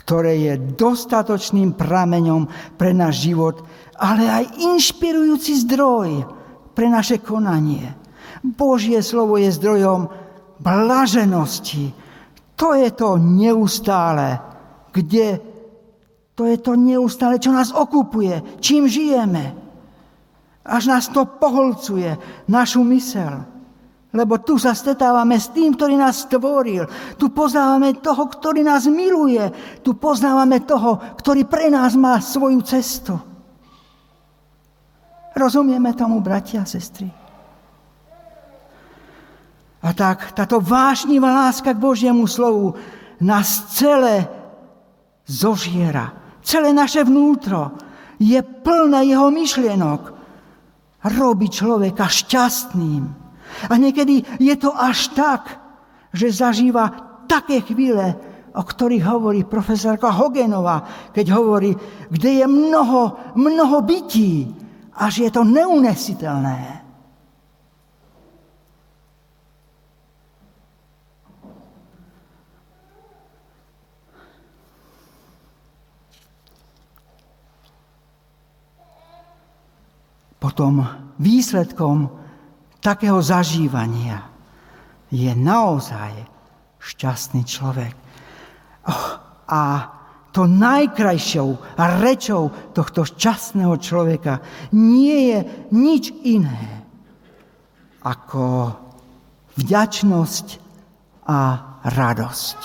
[0.00, 3.62] ktoré je dostatočným prameňom pre náš život,
[3.94, 6.24] ale aj inšpirujúci zdroj
[6.72, 7.94] pre naše konanie.
[8.40, 10.08] Božie slovo je zdrojom
[10.58, 11.92] blaženosti.
[12.60, 14.36] To je to neustále,
[14.92, 15.40] kde
[16.36, 19.56] to je to neustále, čo nás okupuje, čím žijeme.
[20.64, 22.16] Až nás to poholcuje,
[22.48, 23.44] našu mysel.
[24.10, 26.88] Lebo tu sa stretávame s tým, ktorý nás stvoril.
[27.20, 29.44] Tu poznávame toho, ktorý nás miluje.
[29.84, 33.14] Tu poznávame toho, ktorý pre nás má svoju cestu.
[35.36, 37.19] Rozumieme tomu, bratia a sestry?
[39.80, 42.76] A tak táto vášnivá láska k Božiemu slovu
[43.20, 44.28] nás celé
[45.24, 46.12] zožiera.
[46.44, 47.76] Celé naše vnútro
[48.20, 50.02] je plné jeho myšlienok.
[51.00, 53.20] Robí človeka šťastným
[53.68, 55.58] a niekedy je to až tak,
[56.14, 56.90] že zažíva
[57.26, 58.14] také chvíle,
[58.54, 61.72] o ktorých hovorí profesorka Hogenová, keď hovorí,
[62.10, 64.50] kde je mnoho, mnoho bytí,
[64.98, 66.79] až je to neunesiteľné.
[80.40, 80.80] Potom
[81.20, 82.08] výsledkom
[82.80, 84.24] takého zažívania
[85.12, 86.16] je naozaj
[86.80, 87.92] šťastný človek.
[88.88, 89.62] Oh, a
[90.32, 94.40] to najkrajšou rečou tohto šťastného človeka
[94.72, 95.38] nie je
[95.74, 96.86] nič iné
[98.00, 98.72] ako
[99.60, 100.46] vďačnosť
[101.28, 101.40] a
[101.84, 102.58] radosť.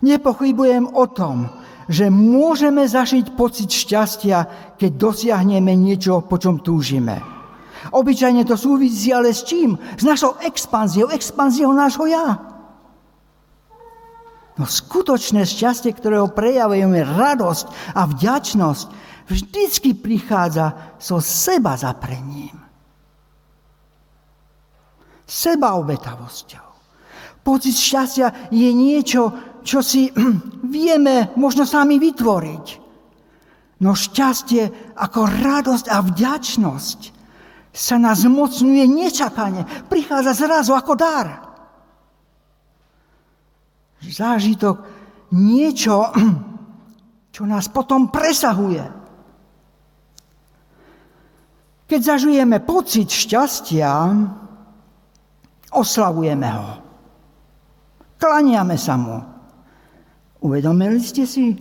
[0.00, 1.44] Nepochybujem o tom,
[1.90, 4.46] že môžeme zažiť pocit šťastia,
[4.78, 7.18] keď dosiahneme niečo, po čom túžime.
[7.90, 9.74] Obyčajne to súvisí ale s čím?
[9.98, 12.38] S našou expanziou, expanziou nášho ja.
[14.54, 18.86] No skutočné šťastie, ktorého prejavujeme radosť a vďačnosť,
[19.26, 22.54] vždycky prichádza so seba zaprením.
[25.26, 26.70] Seba obetavosťou.
[27.40, 29.32] Pocit šťastia je niečo,
[29.64, 30.10] čo si
[30.76, 32.66] vieme možno sami vytvoriť.
[33.80, 37.00] No šťastie ako radosť a vďačnosť
[37.72, 39.64] sa nás zmocňuje nečakane.
[39.88, 41.28] Prichádza zrazu ako dar.
[44.04, 44.76] Zážitok
[45.32, 46.12] niečo,
[47.34, 49.00] čo nás potom presahuje.
[51.90, 53.90] Keď zažujeme pocit šťastia,
[55.74, 56.70] oslavujeme ho.
[58.20, 59.39] Klaniame sa mu.
[60.40, 61.56] Uvedomili ste si,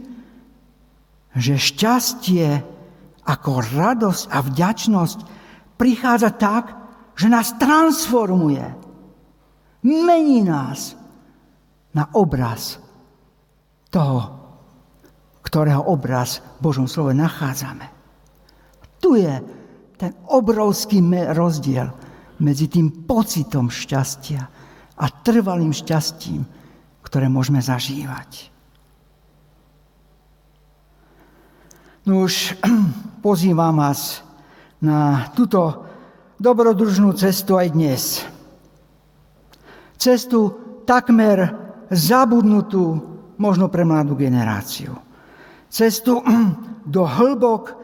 [1.36, 2.48] že šťastie
[3.28, 5.20] ako radosť a vďačnosť
[5.76, 6.66] prichádza tak,
[7.14, 8.64] že nás transformuje.
[9.84, 10.96] Mení nás
[11.94, 12.80] na obraz
[13.92, 14.40] toho,
[15.44, 17.88] ktorého obraz v Božom slove nachádzame.
[19.00, 19.36] Tu je
[20.00, 21.92] ten obrovský rozdiel
[22.40, 24.42] medzi tým pocitom šťastia
[25.00, 26.44] a trvalým šťastím,
[27.04, 28.59] ktoré môžeme zažívať.
[32.10, 32.58] No už
[33.26, 34.26] pozývam vás
[34.82, 35.86] na túto
[36.42, 38.26] dobrodružnú cestu aj dnes.
[39.94, 40.58] Cestu
[40.90, 41.54] takmer
[41.94, 42.98] zabudnutú
[43.38, 44.98] možno pre mladú generáciu.
[45.70, 46.26] Cestu
[46.98, 47.78] do hĺbok,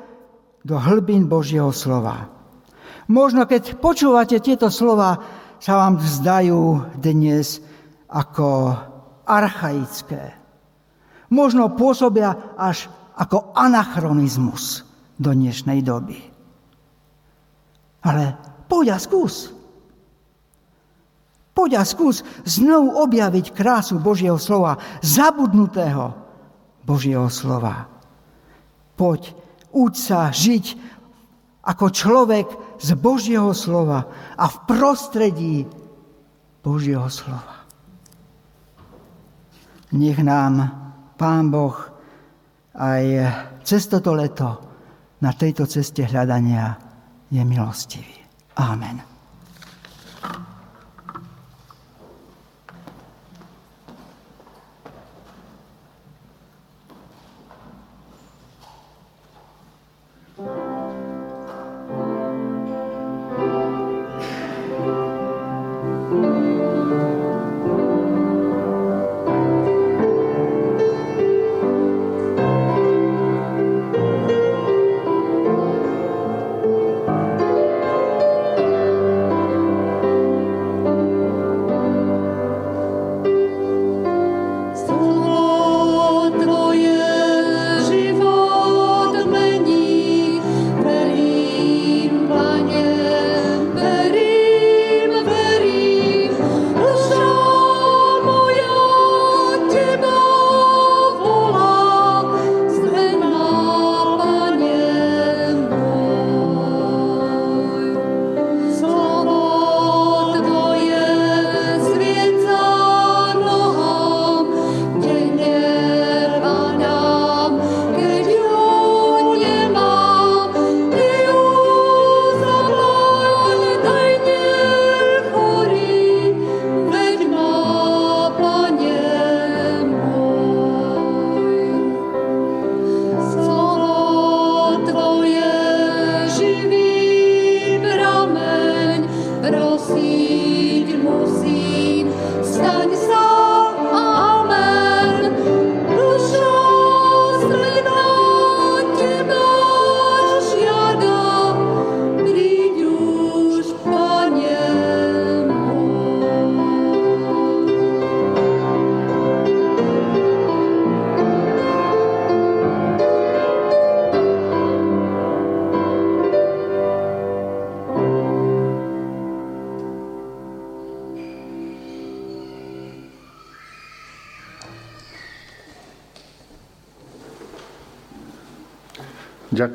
[0.66, 2.26] do hlbín Božieho slova.
[3.06, 5.22] Možno keď počúvate tieto slova,
[5.62, 7.62] sa vám zdajú dnes
[8.10, 8.74] ako
[9.30, 10.34] archaické.
[11.30, 14.84] Možno pôsobia až ako anachronizmus
[15.16, 16.20] do dnešnej doby.
[18.04, 18.36] Ale
[18.68, 19.56] poď a skús.
[21.56, 26.12] Poď a skús znovu objaviť krásu Božieho slova, zabudnutého
[26.84, 27.88] Božieho slova.
[29.00, 29.32] Poď,
[29.72, 30.96] uč sa žiť
[31.66, 32.48] ako človek
[32.78, 34.06] z Božieho slova
[34.36, 35.56] a v prostredí
[36.62, 37.66] Božieho slova.
[39.96, 40.76] Nech nám
[41.16, 41.95] Pán Boh
[42.76, 43.04] aj
[43.64, 44.50] cez toto leto
[45.24, 46.76] na tejto ceste hľadania
[47.32, 48.20] je milostivý.
[48.60, 49.15] Amen.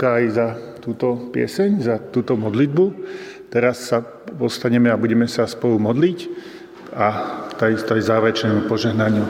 [0.01, 0.49] Ďakujem aj za
[0.81, 2.85] túto pieseň, za túto modlitbu.
[3.53, 4.01] Teraz sa
[4.33, 6.19] postaneme a budeme sa spolu modliť
[6.97, 7.07] a
[7.61, 9.29] takisto aj záverečnému požehnaniu.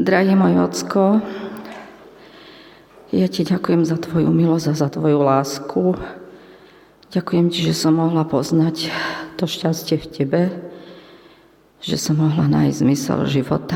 [0.00, 1.18] Drahý môj ocko,
[3.10, 5.98] ja ti ďakujem za tvoju milosť a za tvoju lásku.
[7.10, 8.86] Ďakujem ti, že som mohla poznať
[9.34, 10.42] to šťastie v tebe,
[11.82, 13.74] že som mohla nájsť zmysel života.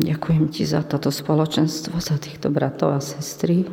[0.00, 3.68] Ďakujem ti za toto spoločenstvo, za týchto bratov a sestry.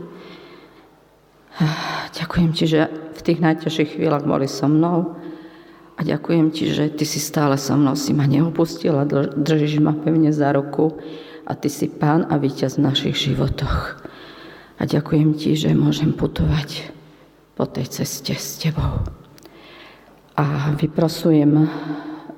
[2.20, 5.16] Ďakujem ti, že v tých najťažších chvíľach boli so mnou
[5.98, 10.30] a ďakujem ti, že ty si stále so mnou, si ma neopustila, držíš ma pevne
[10.30, 11.02] za ruku
[11.41, 13.98] a ty si pán a víťaz v našich životoch.
[14.78, 16.93] A ďakujem ti, že môžem putovať
[17.58, 19.10] po tej ceste s tebou.
[20.38, 21.66] A vyprosujem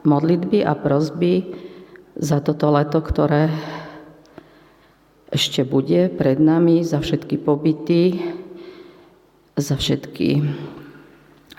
[0.07, 1.51] modlitby a prozby
[2.15, 3.51] za toto leto, ktoré
[5.35, 8.23] ešte bude pred nami, za všetky pobyty,
[9.59, 10.47] za všetky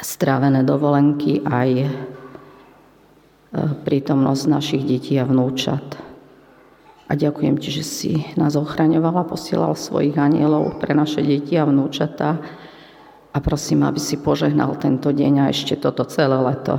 [0.01, 1.89] strávené dovolenky aj e,
[3.85, 6.11] prítomnosť našich detí a vnúčat.
[7.11, 12.39] A ďakujem ti, že si nás ochraňovala, posielal svojich anielov pre naše deti a vnúčata.
[13.31, 16.79] A prosím, aby si požehnal tento deň a ešte toto celé leto.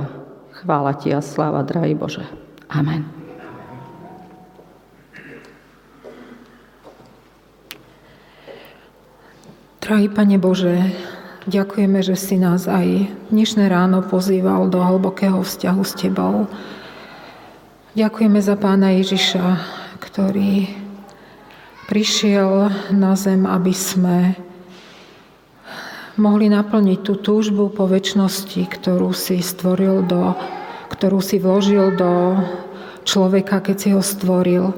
[0.56, 2.24] Chvála ti a sláva, drahý Bože.
[2.72, 3.04] Amen.
[9.82, 10.78] Drahý Pane Bože,
[11.42, 16.46] Ďakujeme, že si nás aj dnešné ráno pozýval do hlbokého vzťahu s Tebou.
[17.98, 19.58] Ďakujeme za Pána Ježiša,
[19.98, 20.70] ktorý
[21.90, 24.38] prišiel na zem, aby sme
[26.14, 30.38] mohli naplniť tú túžbu po väčšnosti, ktorú si stvoril do,
[30.94, 32.38] ktorú si vložil do
[33.02, 34.70] človeka, keď si ho stvoril.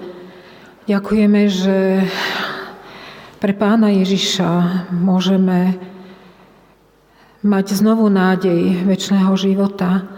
[0.88, 2.08] Ďakujeme, že
[3.36, 5.92] pre pána Ježiša môžeme
[7.44, 10.08] mať znovu nádej väčšného života.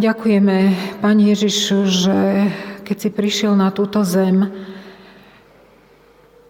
[0.00, 0.72] Ďakujeme,
[1.04, 2.18] Pani Ježišu, že
[2.80, 4.48] keď si prišiel na túto zem,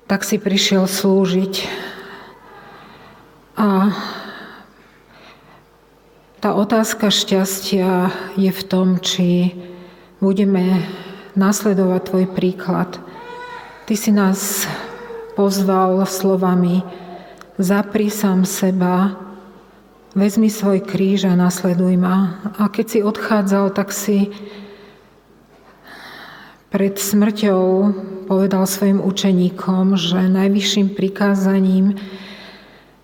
[0.06, 1.66] tak si prišiel slúžiť.
[3.58, 3.90] A
[6.38, 9.58] tá otázka šťastia je v tom, či
[10.22, 10.86] budeme
[11.34, 13.02] nasledovať Tvoj príklad.
[13.90, 14.70] Ty si nás
[15.34, 17.05] pozval slovami
[17.56, 19.16] zapri sám seba,
[20.16, 22.40] vezmi svoj kríž a nasleduj ma.
[22.56, 24.32] A keď si odchádzal, tak si
[26.72, 27.62] pred smrťou
[28.28, 31.96] povedal svojim učeníkom, že najvyšším prikázaním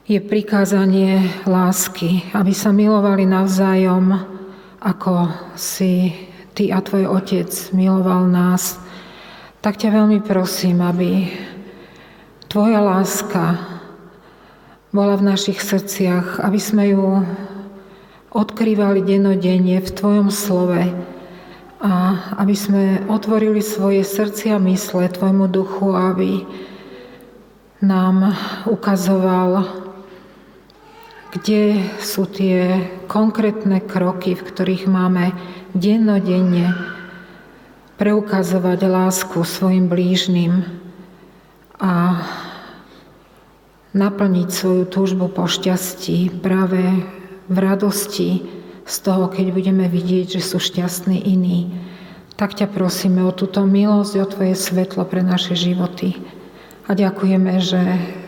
[0.04, 4.18] je prikázanie lásky, aby sa milovali navzájom,
[4.82, 6.12] ako si
[6.52, 8.76] Ty a Tvoj Otec miloval nás,
[9.64, 11.32] tak ťa veľmi prosím, aby
[12.50, 13.71] Tvoja láska
[14.92, 17.24] bola v našich srdciach, aby sme ju
[18.28, 20.84] odkrývali denodenne v Tvojom slove
[21.80, 21.92] a
[22.36, 26.44] aby sme otvorili svoje srdcia a mysle Tvojmu duchu, aby
[27.80, 28.36] nám
[28.68, 29.64] ukazoval,
[31.32, 35.32] kde sú tie konkrétne kroky, v ktorých máme
[35.72, 36.68] dennodenne
[37.96, 40.68] preukazovať lásku svojim blížnym
[41.80, 42.20] a
[43.92, 46.80] naplniť svoju túžbu po šťastí práve
[47.48, 48.44] v radosti
[48.88, 51.70] z toho, keď budeme vidieť, že sú šťastní iní.
[52.40, 56.16] Tak ťa prosíme o túto milosť, o Tvoje svetlo pre naše životy.
[56.88, 57.80] A ďakujeme, že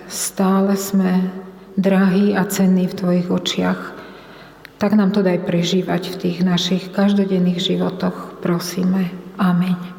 [0.06, 1.32] stále sme
[1.74, 4.04] drahí a cenní v Tvojich očiach
[4.84, 9.08] tak nám to daj prežívať v tých našich každodenných životoch, prosíme.
[9.40, 9.93] Amen.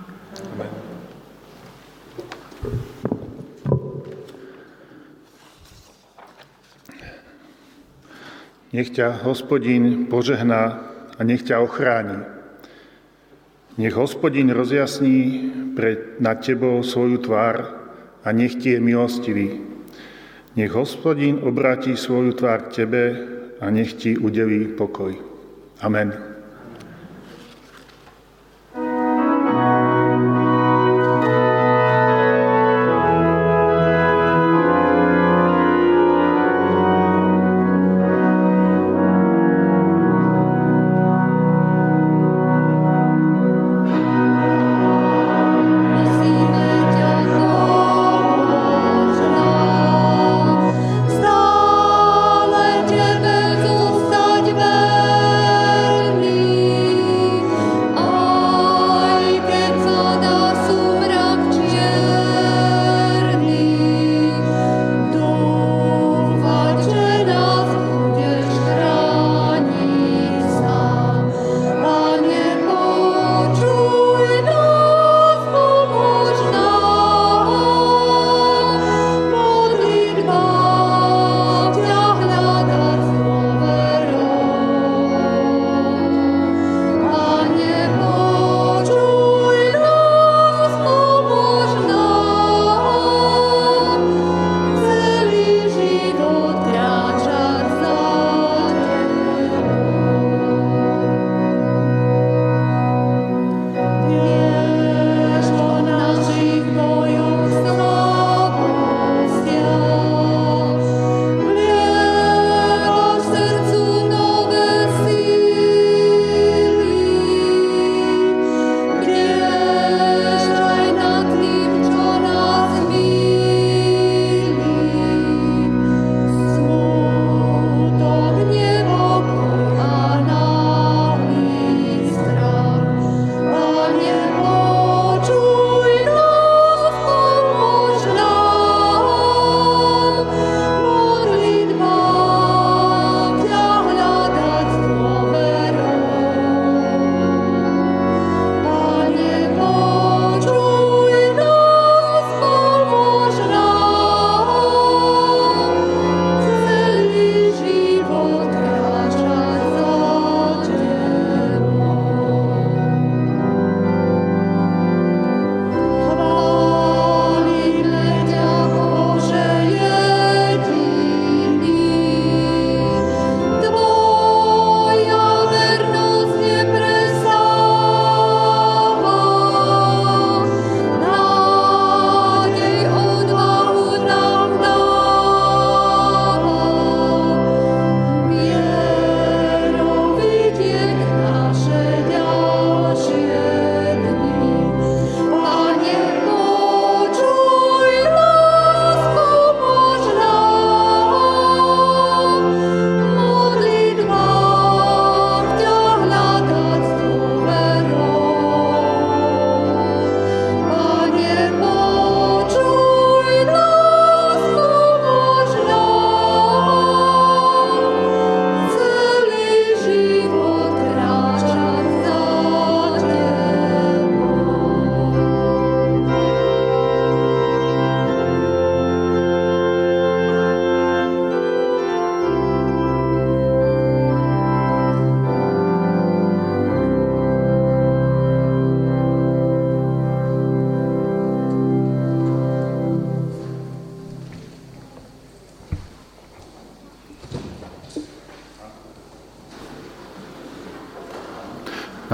[8.75, 10.83] Nech ťa hospodín požehná
[11.15, 12.27] a nech ťa ochráni.
[13.79, 15.15] Nech hospodín rozjasní
[15.79, 17.71] pred, nad tebou svoju tvár
[18.19, 19.63] a nech ti je milostivý.
[20.59, 23.03] Nech hospodín obratí svoju tvár k tebe
[23.63, 25.15] a nech ti udelí pokoj.
[25.79, 26.34] Amen.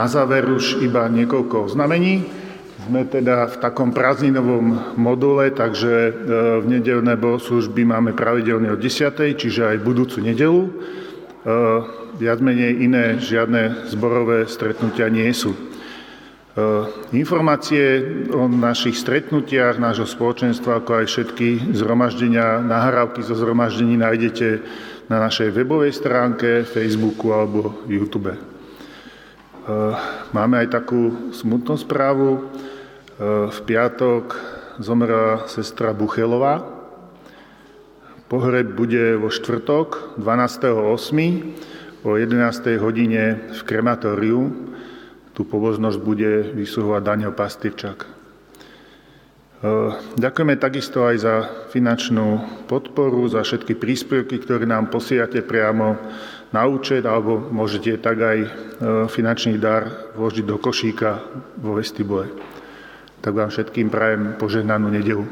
[0.01, 2.25] Na záver už iba niekoľko oznamení.
[2.89, 6.11] Sme teda v takom prázdninovom module, takže e,
[6.57, 9.13] v nedelné bohoslužby máme pravidelne od 10.
[9.37, 10.65] čiže aj budúcu nedelu.
[10.65, 10.69] E,
[12.17, 15.53] viac menej iné žiadne zborové stretnutia nie sú.
[15.53, 15.59] E,
[17.13, 18.01] informácie
[18.33, 24.65] o našich stretnutiach, nášho spoločenstva, ako aj všetky zhromaždenia, nahrávky zo zhromaždení nájdete
[25.13, 28.50] na našej webovej stránke, Facebooku alebo YouTube.
[30.33, 32.49] Máme aj takú smutnú správu.
[33.21, 34.33] V piatok
[34.81, 36.65] zomrela sestra Buchelová.
[38.25, 42.01] Pohreb bude vo štvrtok 12.8.
[42.01, 42.81] o 11.
[42.81, 44.49] hodine v krematóriu.
[45.37, 48.09] Tu pobožnosť bude vysluhovať Daniel Pastyrčak.
[50.17, 51.35] Ďakujeme takisto aj za
[51.69, 56.01] finančnú podporu, za všetky príspevky, ktoré nám posielate priamo
[56.51, 58.39] na účet, alebo môžete tak aj
[59.07, 61.11] finančný dar vložiť do košíka
[61.63, 62.27] vo vestibule
[63.21, 65.25] tak vám všetkým prajem požehnanú nedelu.